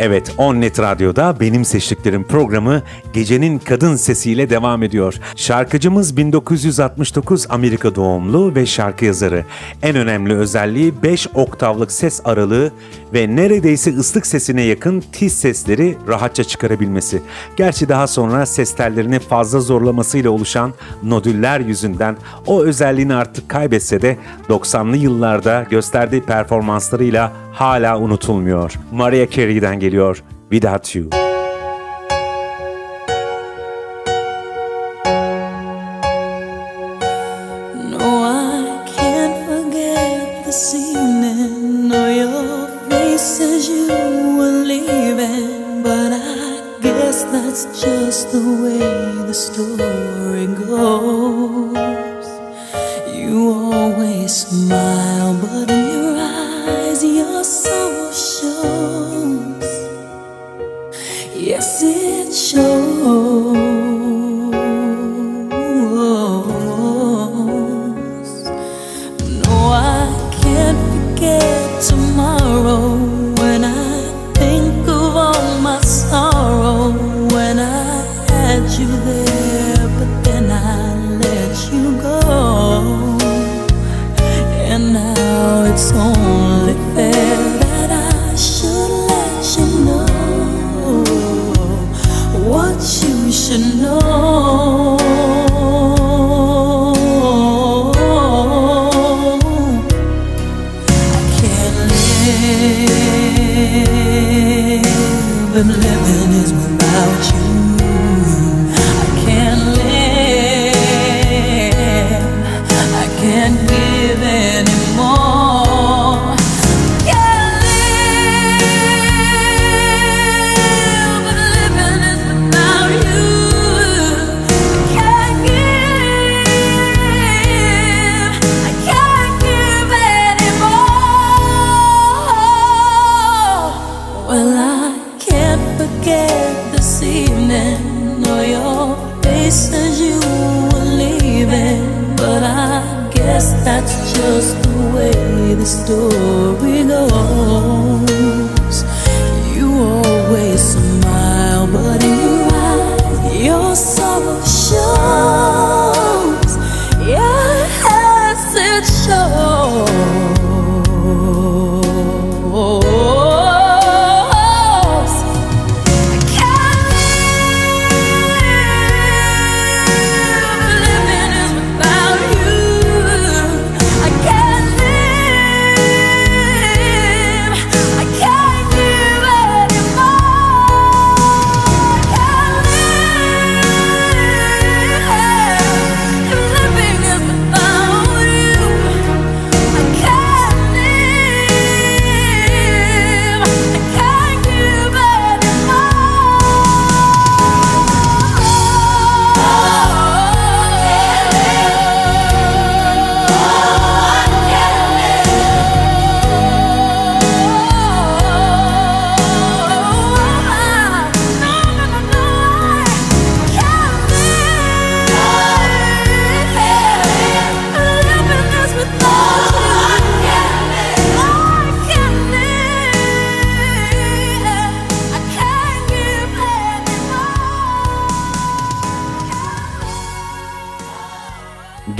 Evet, 0.00 0.34
On 0.38 0.60
Net 0.60 0.80
Radyo'da 0.80 1.40
Benim 1.40 1.64
Seçtiklerim 1.64 2.24
programı 2.24 2.82
gecenin 3.12 3.58
kadın 3.58 3.96
sesiyle 3.96 4.50
devam 4.50 4.82
ediyor. 4.82 5.14
Şarkıcımız 5.36 6.16
1969 6.16 7.46
Amerika 7.50 7.94
doğumlu 7.94 8.54
ve 8.54 8.66
şarkı 8.66 9.04
yazarı. 9.04 9.44
En 9.82 9.96
önemli 9.96 10.34
özelliği 10.34 11.02
5 11.02 11.28
oktavlık 11.34 11.92
ses 11.92 12.20
aralığı 12.24 12.72
ve 13.14 13.36
neredeyse 13.36 13.96
ıslık 13.96 14.26
sesine 14.26 14.62
yakın 14.62 15.02
tiz 15.12 15.32
sesleri 15.32 15.96
rahatça 16.08 16.44
çıkarabilmesi. 16.44 17.22
Gerçi 17.56 17.88
daha 17.88 18.06
sonra 18.06 18.46
ses 18.46 18.74
tellerini 18.74 19.18
fazla 19.18 19.60
zorlamasıyla 19.60 20.30
oluşan 20.30 20.72
nodüller 21.02 21.60
yüzünden 21.60 22.16
o 22.46 22.62
özelliğini 22.62 23.14
artık 23.14 23.48
kaybetse 23.48 24.02
de 24.02 24.16
90'lı 24.48 24.96
yıllarda 24.96 25.66
gösterdiği 25.70 26.22
performanslarıyla 26.22 27.32
hala 27.52 27.98
unutulmuyor. 27.98 28.72
Mariah 28.92 29.30
Carey'den 29.30 29.80
geliyor 29.80 30.22
Without 30.50 30.94
You. 30.94 31.27
Story 49.38 50.46
goes. 50.48 51.07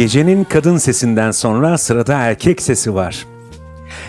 Gecenin 0.08 0.44
kadın 0.44 0.76
sesinden 0.76 1.30
sonra 1.30 1.78
sırada 1.78 2.14
erkek 2.14 2.62
sesi 2.62 2.94
var. 2.94 3.26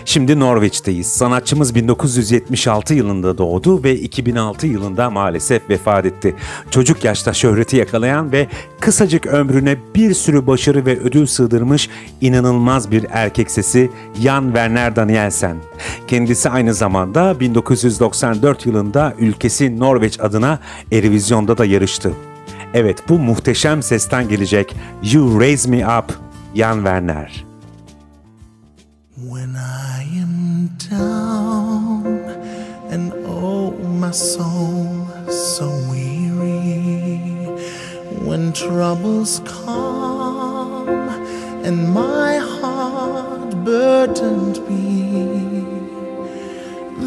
Şimdi 0.04 0.40
Norveç'teyiz. 0.40 1.06
Sanatçımız 1.06 1.74
1976 1.74 2.94
yılında 2.94 3.38
doğdu 3.38 3.84
ve 3.84 3.94
2006 3.94 4.66
yılında 4.66 5.10
maalesef 5.10 5.70
vefat 5.70 6.06
etti. 6.06 6.36
Çocuk 6.70 7.04
yaşta 7.04 7.32
şöhreti 7.32 7.76
yakalayan 7.76 8.32
ve 8.32 8.46
kısacık 8.80 9.26
ömrüne 9.26 9.76
bir 9.94 10.14
sürü 10.14 10.46
başarı 10.46 10.86
ve 10.86 11.00
ödül 11.00 11.26
sığdırmış 11.26 11.88
inanılmaz 12.20 12.90
bir 12.90 13.06
erkek 13.10 13.50
sesi 13.50 13.90
Jan 14.22 14.44
Werner 14.44 14.96
Danielsen. 14.96 15.56
Kendisi 16.06 16.50
aynı 16.50 16.74
zamanda 16.74 17.40
1994 17.40 18.66
yılında 18.66 19.14
ülkesi 19.18 19.80
Norveç 19.80 20.20
adına 20.20 20.58
Eurovision'da 20.92 21.58
da 21.58 21.64
yarıştı. 21.64 22.12
Evet 22.74 23.08
bu 23.08 23.18
muhteşem 23.18 23.82
sesten 23.82 24.28
gelecek 24.28 24.74
You 25.02 25.40
Raise 25.40 25.70
Me 25.70 25.98
Up 25.98 26.12
Jan 26.54 26.76
Werner. 26.76 27.44
When 29.16 29.54
I 29.54 30.20
am 30.22 30.68
down 30.90 32.04
and 32.92 33.12
oh 33.28 33.72
my 34.00 34.12
soul 34.12 34.86
so 35.30 35.70
weary 35.90 37.20
when 38.26 38.52
troubles 38.52 39.42
come 39.66 41.08
and 41.64 41.88
my 41.88 42.38
heart 42.38 43.66
burdened 43.66 44.60
be. 44.68 45.00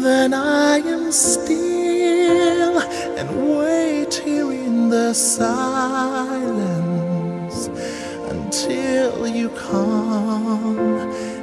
Then 0.02 0.32
I 0.32 0.82
am 0.92 1.12
still 1.12 2.82
and 3.18 3.28
wait 3.58 4.14
here 4.14 4.63
the 4.94 5.12
silence 5.12 6.46
until 8.30 9.26
you 9.26 9.48
come 9.48 10.78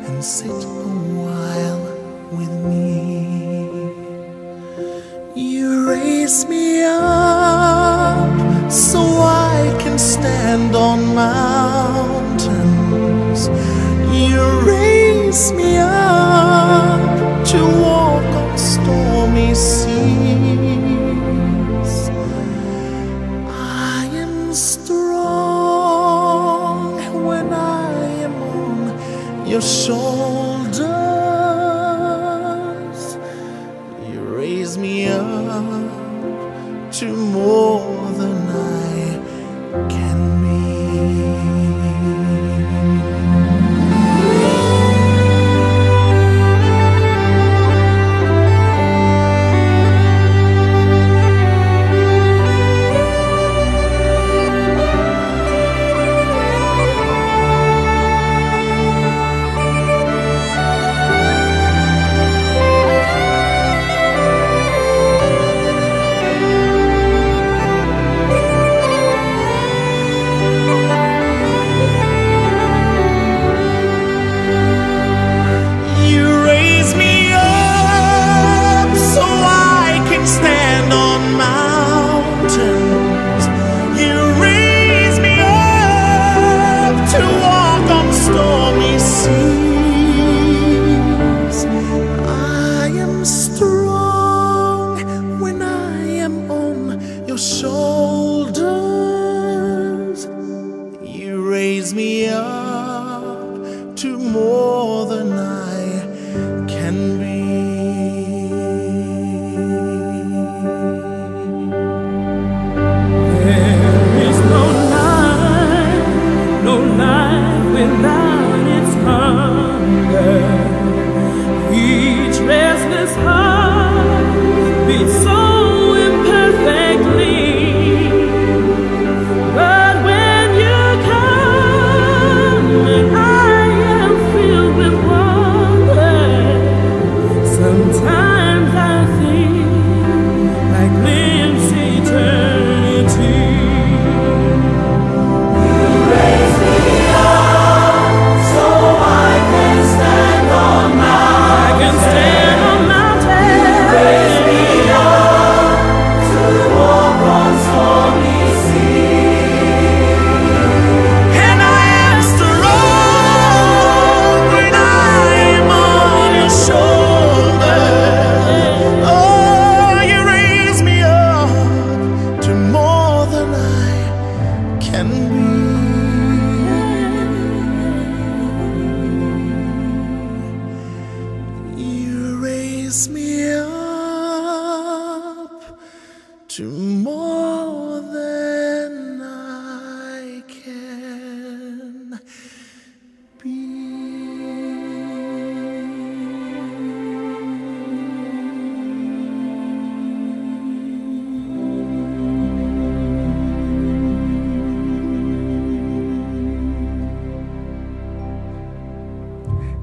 and 0.07 0.23
sit 0.23 0.49
a 0.49 0.79
while 1.19 1.85
with 2.31 2.53
me. 2.69 2.87
You 5.35 5.89
raise 5.89 6.45
me 6.47 6.83
up 6.83 8.71
so 8.71 8.99
I 8.99 9.75
can 9.81 9.99
stand 9.99 10.73
on 10.73 11.13
mountains. 11.13 12.59
You 14.23 14.41
raise 14.61 15.51
me 15.51 15.75
up 15.75 16.10
手 29.71 30.20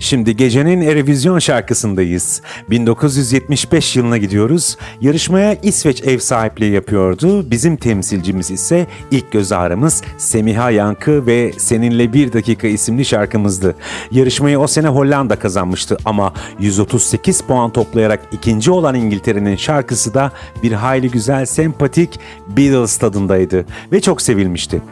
Şimdi 0.09 0.37
gecenin 0.37 0.81
Erevizyon 0.81 1.39
şarkısındayız. 1.39 2.43
1975 2.71 3.97
yılına 3.97 4.19
gidiyoruz. 4.19 4.77
Yarışmaya 5.01 5.55
İsveç 5.55 6.03
ev 6.03 6.19
sahipliği 6.19 6.73
yapıyordu. 6.73 7.51
Bizim 7.51 7.77
temsilcimiz 7.77 8.51
ise 8.51 8.87
ilk 9.11 9.33
göz 9.33 9.53
ağrımız 9.53 10.03
Semiha 10.19 10.71
Yankı 10.71 11.27
ve 11.27 11.53
Seninle 11.59 12.13
Bir 12.13 12.33
Dakika 12.33 12.67
isimli 12.67 13.05
şarkımızdı. 13.05 13.75
Yarışmayı 14.11 14.61
o 14.61 14.67
sene 14.67 14.89
Hollanda 14.89 15.37
kazanmıştı 15.37 15.97
ama 16.05 16.33
138 16.59 17.41
puan 17.41 17.73
toplayarak 17.73 18.21
ikinci 18.33 18.71
olan 18.71 18.95
İngiltere'nin 18.95 19.57
şarkısı 19.57 20.15
da 20.15 20.33
bir 20.63 20.73
hayli 20.73 21.11
güzel, 21.11 21.47
sempatik 21.47 22.21
Beatles 22.49 22.97
tadındaydı 22.97 23.65
ve 23.93 24.01
çok 24.01 24.23
sevilmişti. 24.23 24.83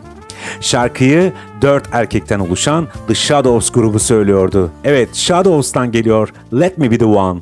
Şarkıyı 0.61 1.33
dört 1.63 1.89
erkekten 1.93 2.41
oluşan 2.41 2.89
The 3.09 3.15
Shadows 3.15 3.73
grubu 3.73 3.99
söylüyordu. 3.99 4.71
Evet, 4.85 5.15
Shadows'tan 5.15 5.93
geliyor 5.93 6.33
Let 6.53 6.79
Me 6.79 6.91
Be 6.91 6.99
The 6.99 7.05
One. 7.05 7.41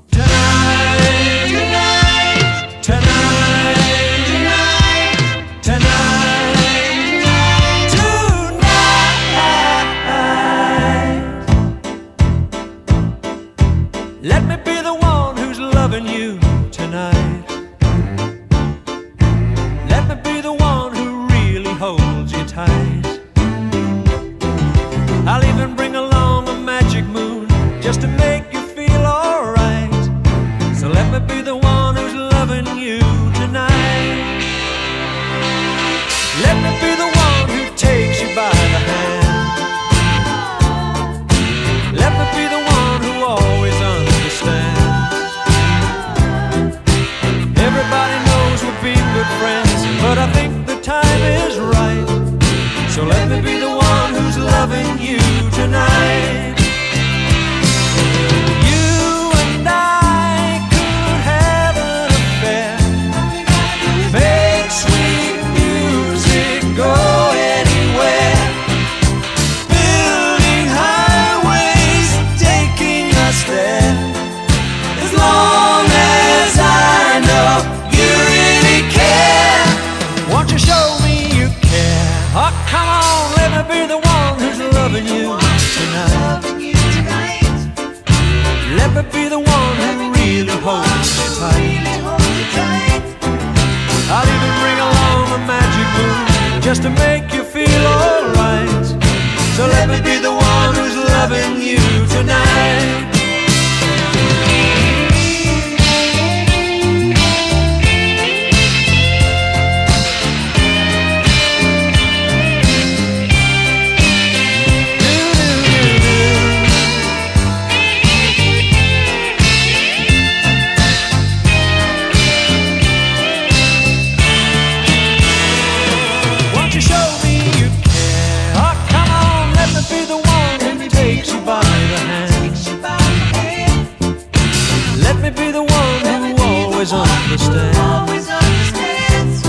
understand. 137.35 137.77
Always 137.79 138.29
understands. 138.31 139.43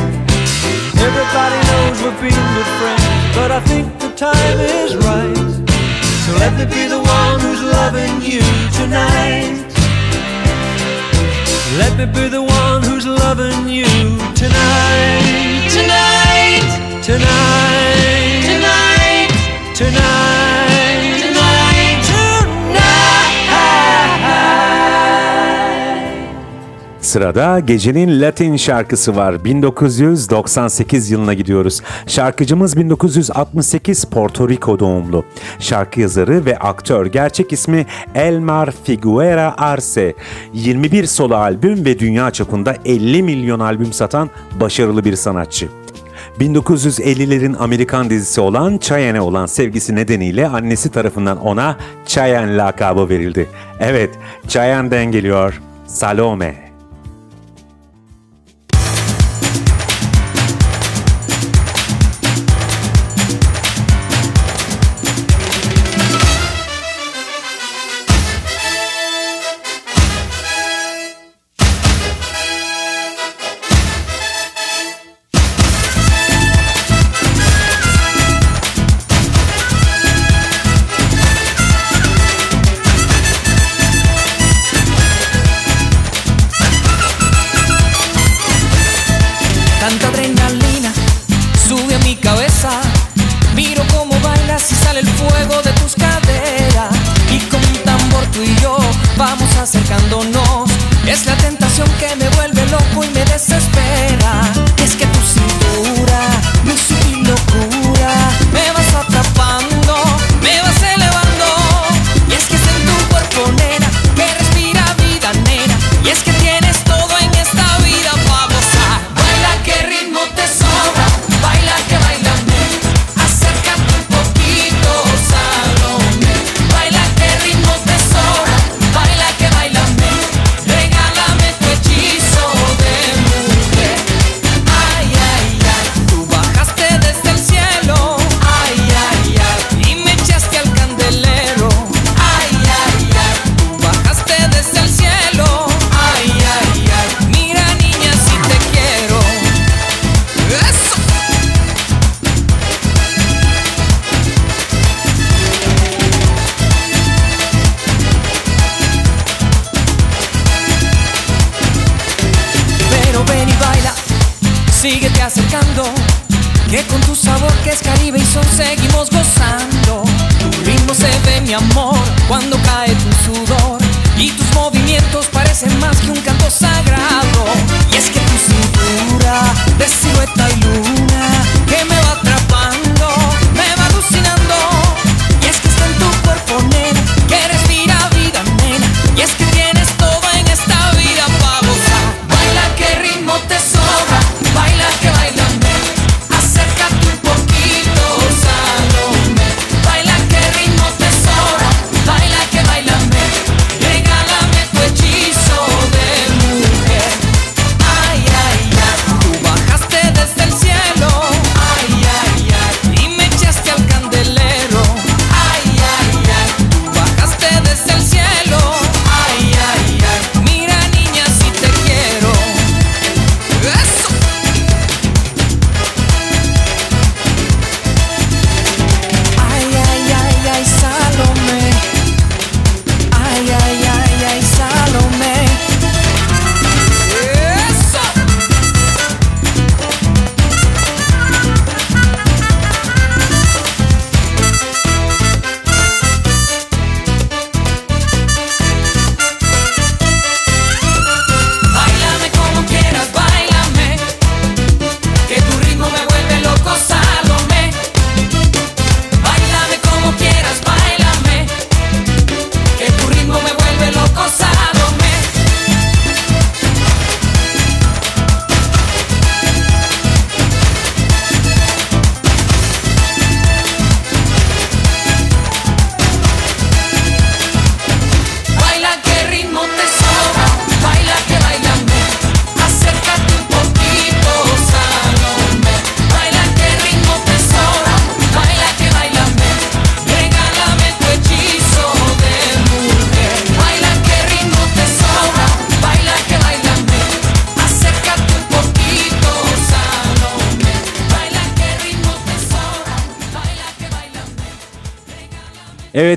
Everybody 1.07 1.59
knows 1.69 1.95
we're 2.01 2.19
being 2.19 2.45
good 2.55 2.69
friends, 2.79 3.35
but 3.37 3.51
I 3.51 3.59
think 3.69 3.85
the 3.99 4.09
time 4.09 4.59
is 4.59 4.95
right. 4.97 5.37
So 6.25 6.31
let 6.41 6.53
me 6.57 6.65
be 6.65 6.87
the 6.87 6.99
one 6.99 7.39
who's 7.39 7.61
loving 7.61 8.15
you 8.21 8.41
tonight. 8.73 9.61
Let 11.77 11.93
me 11.99 12.05
be 12.05 12.27
the 12.27 12.41
one 12.41 12.81
who's 12.81 13.05
loving 13.05 13.69
you 13.69 13.85
tonight. 14.33 15.69
Tonight. 15.77 16.65
Tonight. 17.03 18.41
Tonight. 18.49 19.75
Tonight. 19.75 20.44
Sırada 27.15 27.59
gecenin 27.59 28.21
Latin 28.21 28.55
şarkısı 28.55 29.15
var. 29.15 29.45
1998 29.45 31.11
yılına 31.11 31.33
gidiyoruz. 31.33 31.81
Şarkıcımız 32.07 32.77
1968 32.77 34.05
Porto 34.05 34.49
Rico 34.49 34.79
doğumlu. 34.79 35.25
Şarkı 35.59 36.01
yazarı 36.01 36.45
ve 36.45 36.57
aktör 36.57 37.05
gerçek 37.05 37.53
ismi 37.53 37.85
Elmar 38.15 38.71
Figuera 38.83 39.55
Arce. 39.57 40.13
21 40.53 41.05
solo 41.05 41.35
albüm 41.35 41.85
ve 41.85 41.99
dünya 41.99 42.31
çapında 42.31 42.75
50 42.85 43.23
milyon 43.23 43.59
albüm 43.59 43.93
satan 43.93 44.29
başarılı 44.59 45.05
bir 45.05 45.15
sanatçı. 45.15 45.67
1950'lerin 46.39 47.57
Amerikan 47.57 48.09
dizisi 48.09 48.41
olan 48.41 48.77
Cheyenne 48.77 49.21
olan 49.21 49.45
sevgisi 49.45 49.95
nedeniyle 49.95 50.47
annesi 50.47 50.91
tarafından 50.91 51.37
ona 51.37 51.77
Cheyenne 52.05 52.57
lakabı 52.57 53.09
verildi. 53.09 53.49
Evet, 53.79 54.09
Cheyenne'den 54.47 55.05
geliyor. 55.11 55.61
Salome. 55.87 56.64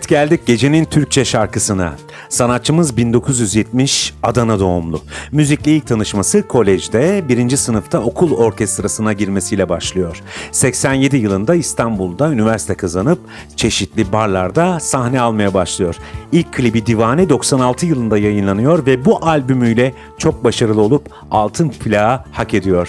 Geldik 0.08 0.46
gecenin 0.46 0.84
Türkçe 0.84 1.24
şarkısına. 1.24 1.94
Sanatçımız 2.28 2.96
1970 2.96 4.14
Adana 4.22 4.60
doğumlu. 4.60 5.00
Müzikle 5.32 5.76
ilk 5.76 5.86
tanışması 5.86 6.48
kolejde 6.48 7.24
birinci 7.28 7.56
sınıfta 7.56 8.00
okul 8.00 8.32
orkestrasına 8.32 9.12
girmesiyle 9.12 9.68
başlıyor. 9.68 10.22
87 10.52 11.16
yılında 11.16 11.54
İstanbul'da 11.54 12.32
üniversite 12.32 12.74
kazanıp 12.74 13.18
çeşitli 13.56 14.12
barlarda 14.12 14.80
sahne 14.80 15.20
almaya 15.20 15.54
başlıyor. 15.54 15.96
İlk 16.32 16.52
klibi 16.52 16.86
Divane 16.86 17.28
96 17.28 17.86
yılında 17.86 18.18
yayınlanıyor 18.18 18.86
ve 18.86 19.04
bu 19.04 19.26
albümüyle 19.26 19.94
çok 20.18 20.44
başarılı 20.44 20.80
olup 20.80 21.10
altın 21.30 21.68
plağı 21.68 22.24
hak 22.32 22.54
ediyor. 22.54 22.88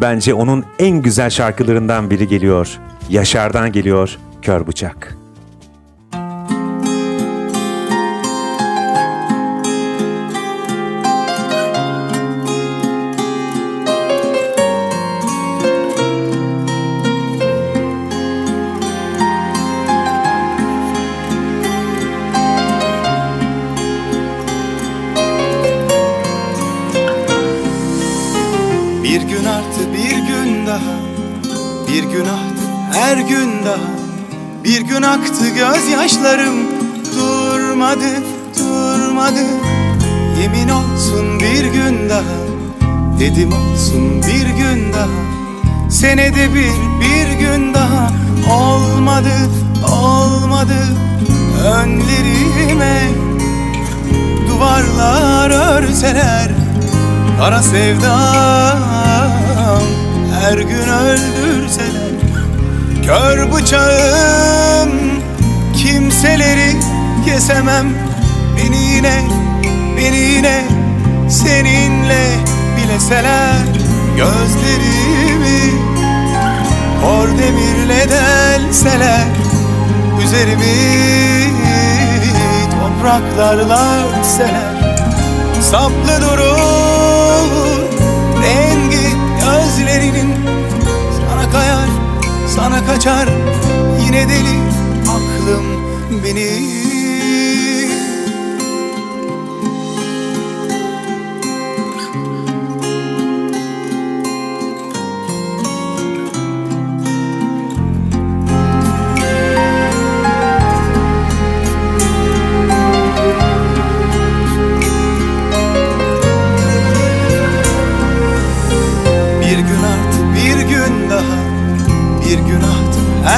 Bence 0.00 0.34
onun 0.34 0.64
en 0.78 1.02
güzel 1.02 1.30
şarkılarından 1.30 2.10
biri 2.10 2.28
geliyor. 2.28 2.78
Yaşar'dan 3.10 3.72
geliyor 3.72 4.18
Kör 4.42 4.66
Bıçak. 4.66 5.19
Dedim 43.20 43.52
olsun 43.52 44.22
bir 44.22 44.46
gün 44.46 44.92
daha 44.92 45.08
Senede 45.90 46.54
bir, 46.54 46.70
bir 47.00 47.38
gün 47.38 47.74
daha. 47.74 48.10
Olmadı, 48.50 49.32
olmadı 49.92 50.74
Önlerime. 51.64 53.00
Duvarlar 54.48 55.50
örseler 55.50 56.50
Kara 57.38 57.62
sevdam. 57.62 58.78
Her 60.40 60.58
gün 60.58 60.88
öldürseler 60.88 62.10
Kör 63.06 63.52
bıçağım. 63.52 64.90
Kimseleri 65.76 66.76
kesemem. 67.24 67.86
Beni 68.56 68.76
yine, 68.76 69.22
beni 69.96 70.16
yine 70.16 70.64
seninle 71.28 72.59
bileseler 72.90 73.66
Gözlerimi 74.16 75.80
kor 77.02 77.28
demirle 77.28 78.06
delseler 78.10 79.26
Üzerimi 80.24 81.00
topraklarla 82.70 84.06
örtseler. 84.06 84.96
Saplı 85.62 86.22
durur 86.22 87.48
rengi 88.42 89.16
gözlerinin 89.40 90.34
Sana 91.30 91.50
kayar, 91.52 91.88
sana 92.56 92.86
kaçar. 92.86 93.28
Yine 94.06 94.28
deli 94.28 94.58
aklım 95.08 95.64
benim 96.24 96.79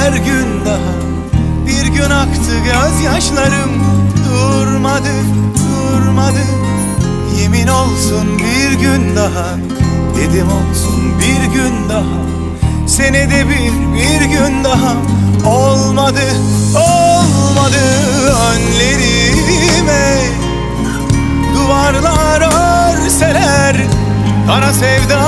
her 0.03 0.13
gün 0.13 0.65
daha 0.65 0.93
Bir 1.65 1.85
gün 1.85 2.09
aktı 2.09 2.51
gözyaşlarım. 2.63 3.83
Durmadı, 4.29 5.13
durmadı. 5.59 6.43
Yemin 7.41 7.67
olsun 7.67 8.39
bir 8.39 8.71
gün 8.79 9.15
daha. 9.15 9.57
Dedim 10.17 10.47
olsun 10.47 11.13
bir 11.19 11.43
gün 11.53 11.89
daha. 11.89 12.23
Senede 12.87 13.45
bir, 13.49 13.71
bir 13.93 14.25
gün 14.25 14.63
daha. 14.63 14.93
Olmadı, 15.45 16.25
olmadı 16.75 17.83
Önlerime. 18.51 20.17
Duvarlar 21.55 22.41
örseler 22.41 23.75
Kara 24.47 24.73
sevdam. 24.73 25.23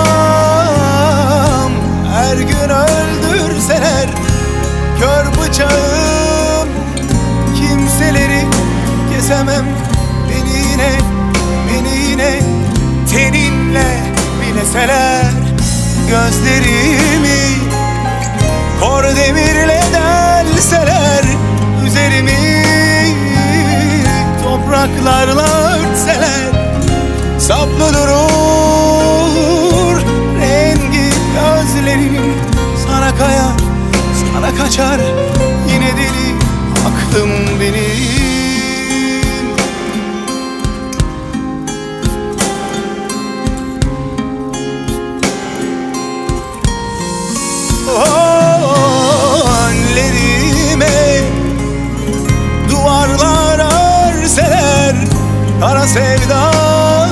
Her 2.13 2.37
gün 2.37 2.69
öldürseler 2.69 4.24
Kör 4.99 5.25
bıçağım 5.25 6.69
kimseleri 7.55 8.45
kesemem. 9.13 9.65
Beni 10.29 10.71
yine, 10.71 10.89
beni 11.67 12.09
yine 12.09 12.39
teninle 13.11 14.03
bileseler 14.41 15.31
Gözlerimi 16.09 17.39
kor 18.81 19.03
demirle 19.03 19.83
delseler 19.93 21.23
Üzerimi 21.87 22.63
topraklarla 24.43 25.43
örtseler. 25.43 26.51
Saplı 27.39 27.93
durur 27.93 28.34
kaçar. 34.65 34.99
Yine 35.73 35.91
deli 35.97 36.35
aklım 36.87 37.31
benim. 37.59 38.25
Oh, 47.97 49.49
önlerime 49.67 51.21
duvarlar 52.69 53.59
örseler 54.23 54.95
Kara 55.59 55.87
sevdam 55.87 57.09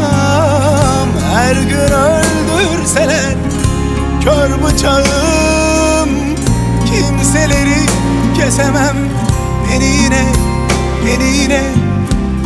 her 1.33 1.55
gün 1.55 1.91
öldürseler 1.93 3.35
Kör 4.23 4.63
bıçağım 4.63 5.22
kesemem. 8.53 8.97
Beni 9.67 9.85
yine, 9.85 10.23
beni 11.05 11.37
yine 11.37 11.61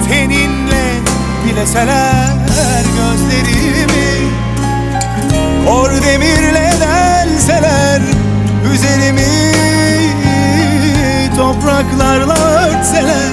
seninle 0.10 0.84
bileseler 1.45 2.34
gözlerimi. 2.97 4.32
Kor 5.66 5.89
demirle 5.89 6.72
delseler 6.82 8.01
üzerimi. 8.74 9.28
Topraklarla 11.38 12.36
örtseler 12.36 13.32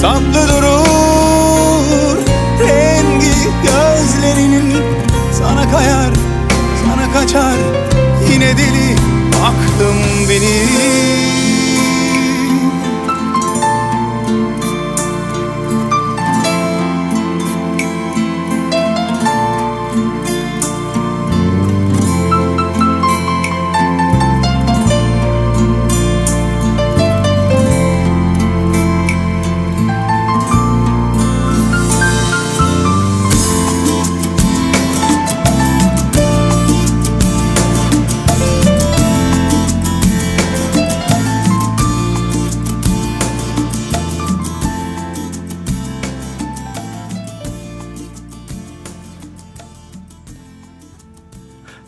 Saplı 0.00 0.48
durur. 0.48 2.18
Rengi 2.60 3.32
gözlerinin 3.62 4.74
Sana 5.38 5.70
kayar, 5.70 6.12
sana 6.84 7.12
kaçar. 7.12 7.56
Yine 8.30 8.56
deli 8.56 8.96
aklım 9.44 10.28
benim 10.28 11.13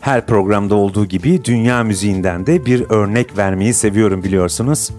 Her 0.07 0.25
programda 0.25 0.75
olduğu 0.75 1.05
gibi 1.05 1.45
dünya 1.45 1.83
müziğinden 1.83 2.45
de 2.45 2.65
bir 2.65 2.85
örnek 2.89 3.37
vermeyi 3.37 3.73
seviyorum 3.73 4.23
biliyorsunuz. 4.23 4.89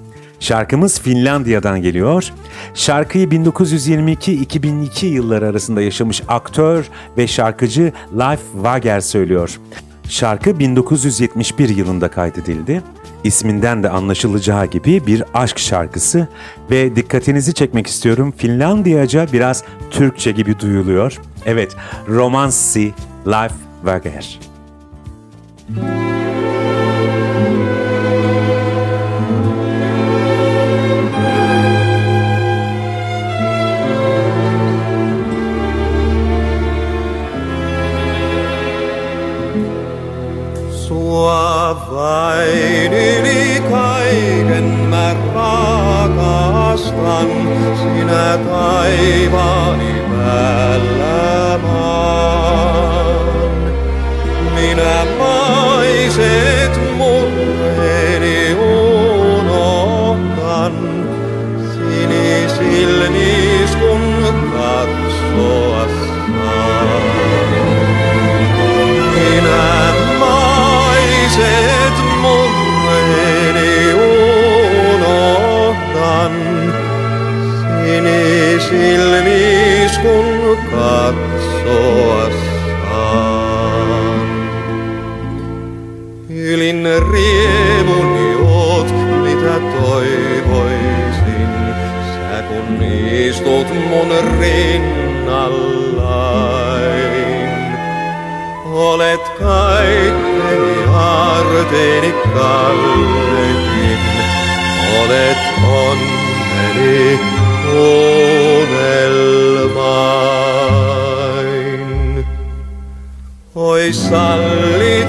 Şarkımız 0.41 1.01
Finlandiya'dan 1.01 1.83
geliyor. 1.83 2.33
Şarkıyı 2.75 3.29
1922-2002 3.29 5.07
yılları 5.07 5.47
arasında 5.47 5.83
yaşamış 5.83 6.23
aktör 6.29 6.85
ve 7.17 7.27
şarkıcı 7.27 7.93
Leif 8.19 8.41
Wager 8.55 9.01
söylüyor. 9.01 9.61
Şarkı 10.09 10.59
1971 10.59 11.69
yılında 11.69 12.11
kaydedildi. 12.11 12.83
İsminden 13.25 13.83
de 13.83 13.91
anlaşılacağı 13.91 14.67
gibi 14.67 15.07
bir 15.07 15.25
aşk 15.35 15.59
şarkısı 15.59 16.29
ve 16.71 16.97
dikkatinizi 16.97 17.55
çekmek 17.55 17.87
istiyorum 17.87 18.35
Finlandiyaca 18.37 19.27
biraz 19.33 19.65
Türkçe 19.91 20.33
gibi 20.33 20.61
duyuluyor. 20.61 21.21
Evet, 21.47 21.77
Romansi 22.09 22.95
Leif 23.27 23.53
Wager. 23.85 24.58
Vain 41.99 42.93
yli 42.93 43.63
kaiken 43.71 44.65
mä 44.65 45.17
rakastan, 45.35 47.29
sinä 47.77 48.39
taivaani 48.49 49.95
päällä 50.17 51.59
maan. 51.59 53.19
Minä 54.55 55.07
maiset 56.19 56.75
murheeni 56.97 58.55
unohtan, 59.35 60.73
sinisilmis 61.73 63.73
kun 63.77 64.05
katsoa. 64.53 65.87
Minä 69.15 69.95
maiset 70.19 71.97
murheeni 72.21 73.75
unohdan, 74.95 76.35
sinisilmis 77.87 79.95
kun 79.99 80.59
katsoa 80.71 82.48
Ylin 86.79 87.03
riemuni 87.13 88.35
oot, 88.35 88.87
mitä 89.23 89.55
toivoisin, 89.81 91.51
sä 92.15 92.43
kun 92.43 92.83
istut 92.83 93.67
mun 93.89 94.11
rinnallain. 94.41 95.69
Olet 98.73 99.29
kaikkeni 99.29 100.77
arteeni 100.95 102.13
kallekin, 102.35 103.99
olet 105.01 105.39
onneni 105.69 107.21
unelmain. 107.73 108.69
Oi 113.55 113.93
sallitaan, 113.93 115.08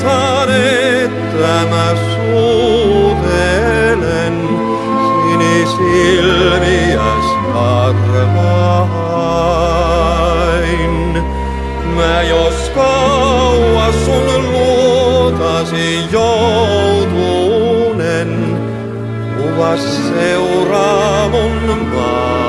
että 1.39 1.65
mä 1.69 1.95
suutelen 2.15 3.29
sinisilmiäs 5.29 7.27
armain. 7.55 8.93
Mä 11.95 12.21
jos 12.21 12.71
kauas 12.75 14.05
sun 14.05 14.51
luotasi 14.51 16.05
joutunen, 16.11 17.11
kuvas 19.37 19.83
seuraa 20.07 21.29
mun 21.29 21.69
matkallain. 21.69 22.48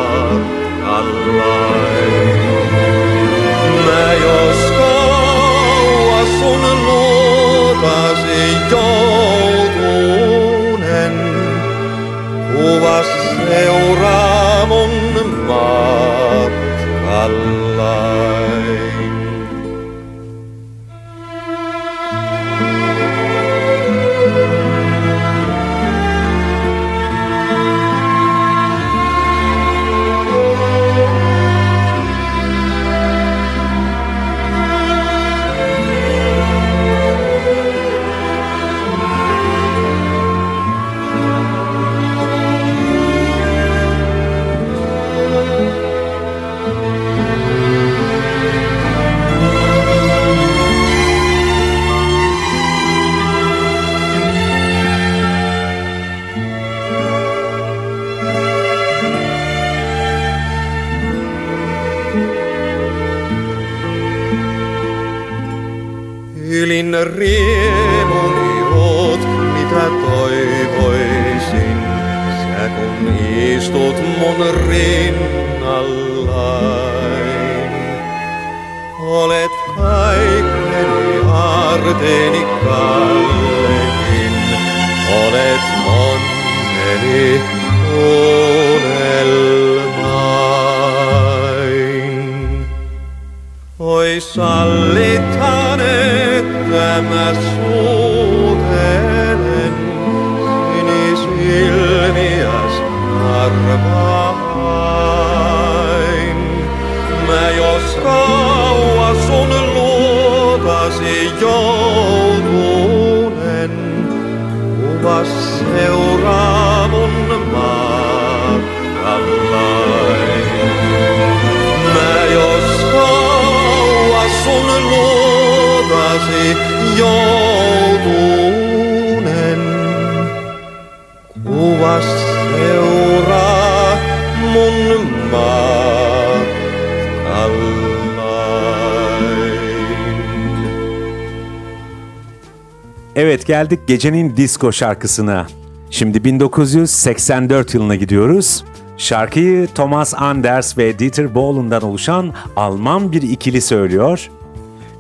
Evet 143.30 143.46
geldik 143.46 143.80
gecenin 143.86 144.36
disco 144.36 144.72
şarkısına. 144.72 145.46
Şimdi 145.90 146.24
1984 146.24 147.74
yılına 147.74 147.94
gidiyoruz. 147.94 148.64
Şarkıyı 148.96 149.66
Thomas 149.66 150.14
Anders 150.14 150.78
ve 150.78 150.98
Dieter 150.98 151.34
Bohlen'dan 151.34 151.82
oluşan 151.82 152.34
Alman 152.56 153.12
bir 153.12 153.22
ikili 153.22 153.60
söylüyor. 153.60 154.30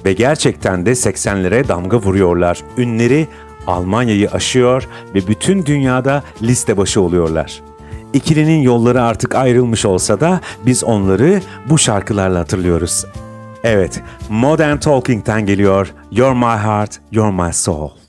ve 0.04 0.12
gerçekten 0.12 0.86
de 0.86 0.90
80'lere 0.90 1.68
damga 1.68 1.96
vuruyorlar. 1.96 2.60
Ünleri 2.78 3.28
Almanya'yı 3.66 4.30
aşıyor 4.30 4.88
ve 5.14 5.26
bütün 5.26 5.66
dünyada 5.66 6.22
liste 6.42 6.76
başı 6.76 7.00
oluyorlar. 7.00 7.62
İkilinin 8.12 8.62
yolları 8.62 9.02
artık 9.02 9.34
ayrılmış 9.34 9.84
olsa 9.84 10.20
da 10.20 10.40
biz 10.66 10.84
onları 10.84 11.40
bu 11.70 11.78
şarkılarla 11.78 12.38
hatırlıyoruz. 12.38 13.04
Evet, 13.64 14.02
Modern 14.28 14.76
Talking'ten 14.76 15.46
geliyor 15.46 15.92
You're 16.10 16.34
My 16.34 16.64
Heart, 16.64 17.00
You're 17.12 17.46
My 17.46 17.52
Soul. 17.52 17.99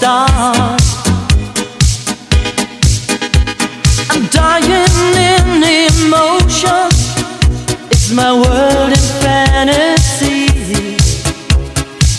For 0.00 0.06
a 0.06 0.28
star. 0.28 0.76
I'm 4.10 4.26
dying 4.28 4.86
in 5.16 5.62
emotion. 5.62 6.88
It's 7.90 8.10
my 8.12 8.32
world 8.32 8.92
in 8.92 9.06
fantasy. 9.22 10.46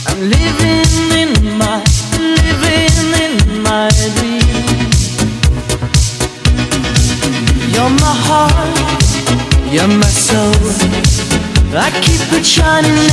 I'm 0.08 0.20
living 0.30 1.12
in 1.22 1.58
my, 1.58 1.84
living 2.20 3.14
in 3.26 3.64
my 3.64 3.90
dream. 4.16 4.90
You're 7.74 7.94
my 8.06 8.16
heart, 8.28 9.72
you're 9.72 9.88
my 9.88 10.08
soul. 10.08 11.02
I 11.74 11.90
keep 12.02 12.22
it 12.34 12.46
shining 12.46 13.11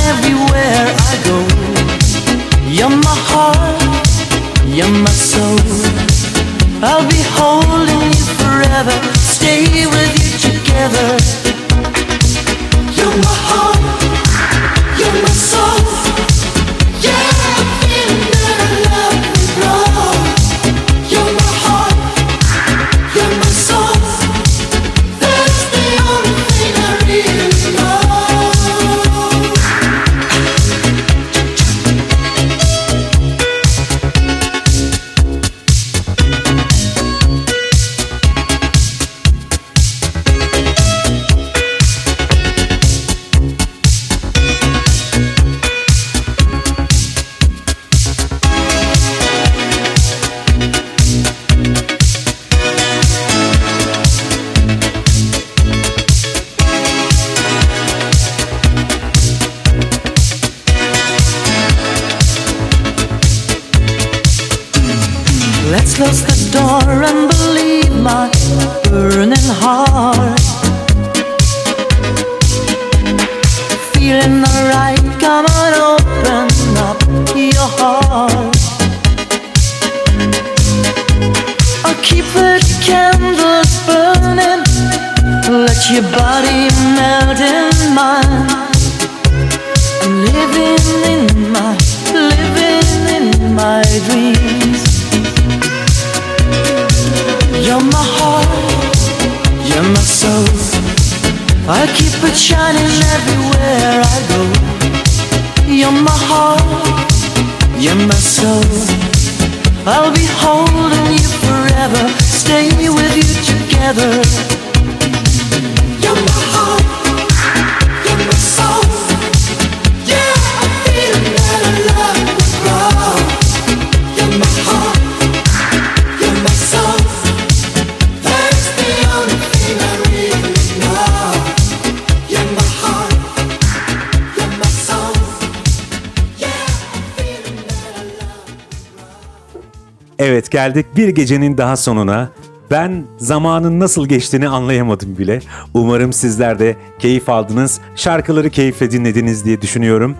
geldik 140.69 140.85
bir 140.95 141.09
gecenin 141.09 141.57
daha 141.57 141.77
sonuna. 141.77 142.29
Ben 142.71 143.03
zamanın 143.17 143.79
nasıl 143.79 144.07
geçtiğini 144.07 144.49
anlayamadım 144.49 145.17
bile. 145.17 145.41
Umarım 145.73 146.13
sizler 146.13 146.59
de 146.59 146.75
keyif 146.99 147.29
aldınız, 147.29 147.81
şarkıları 147.95 148.49
keyifle 148.49 148.91
dinlediniz 148.91 149.45
diye 149.45 149.61
düşünüyorum. 149.61 150.15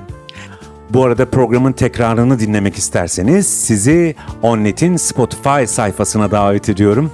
Bu 0.89 1.06
arada 1.06 1.26
programın 1.30 1.72
tekrarını 1.72 2.39
dinlemek 2.39 2.76
isterseniz 2.76 3.47
sizi 3.47 4.16
Onnet'in 4.41 4.97
Spotify 4.97 5.66
sayfasına 5.66 6.32
davet 6.32 6.70
ediyorum. 6.70 7.12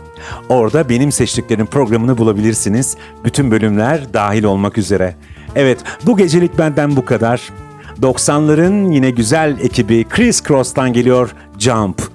Orada 0.49 0.89
benim 0.89 1.11
seçtiklerim 1.11 1.65
programını 1.65 2.17
bulabilirsiniz. 2.17 2.97
Bütün 3.25 3.51
bölümler 3.51 4.13
dahil 4.13 4.43
olmak 4.43 4.77
üzere. 4.77 5.15
Evet 5.55 5.79
bu 6.05 6.17
gecelik 6.17 6.57
benden 6.57 6.95
bu 6.95 7.05
kadar. 7.05 7.41
90'ların 8.01 8.93
yine 8.93 9.09
güzel 9.09 9.57
ekibi 9.61 10.03
Chris 10.09 10.43
Cross'tan 10.43 10.93
geliyor 10.93 11.35
Jump. 11.59 12.14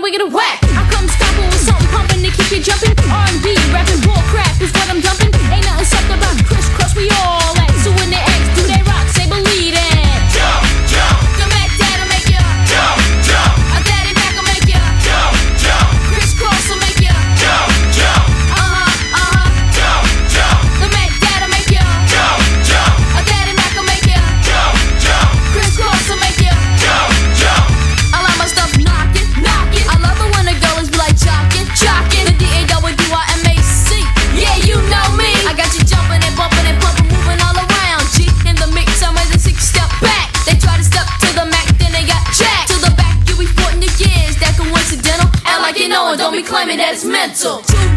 wiggity, 0.00 0.28
wiggity, 0.28 0.32
whack. 0.32 0.58
I 0.62 0.88
come 0.90 1.08
stopping 1.08 1.46
with 1.46 1.60
something 1.60 1.88
pumping 1.88 2.22
to 2.22 2.30
keep 2.30 2.50
you 2.50 2.62
jumping. 2.62 3.05
Two. 47.36 47.95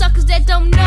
suckers 0.00 0.24
that 0.24 0.46
don't 0.46 0.70
know. 0.70 0.79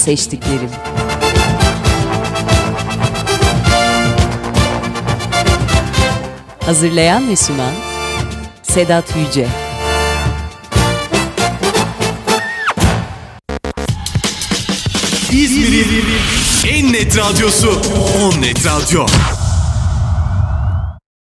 seçtiklerim. 0.00 0.70
Hazırlayan 6.64 7.28
ve 7.28 7.36
sunan 7.36 7.74
Sedat 8.62 9.04
Yüce. 9.16 9.48
İzmir'in 15.32 16.04
en 16.68 16.92
net 16.92 17.16
radyosu 17.16 17.82
On 18.20 18.42
Net 18.42 18.66
Radyo. 18.66 19.06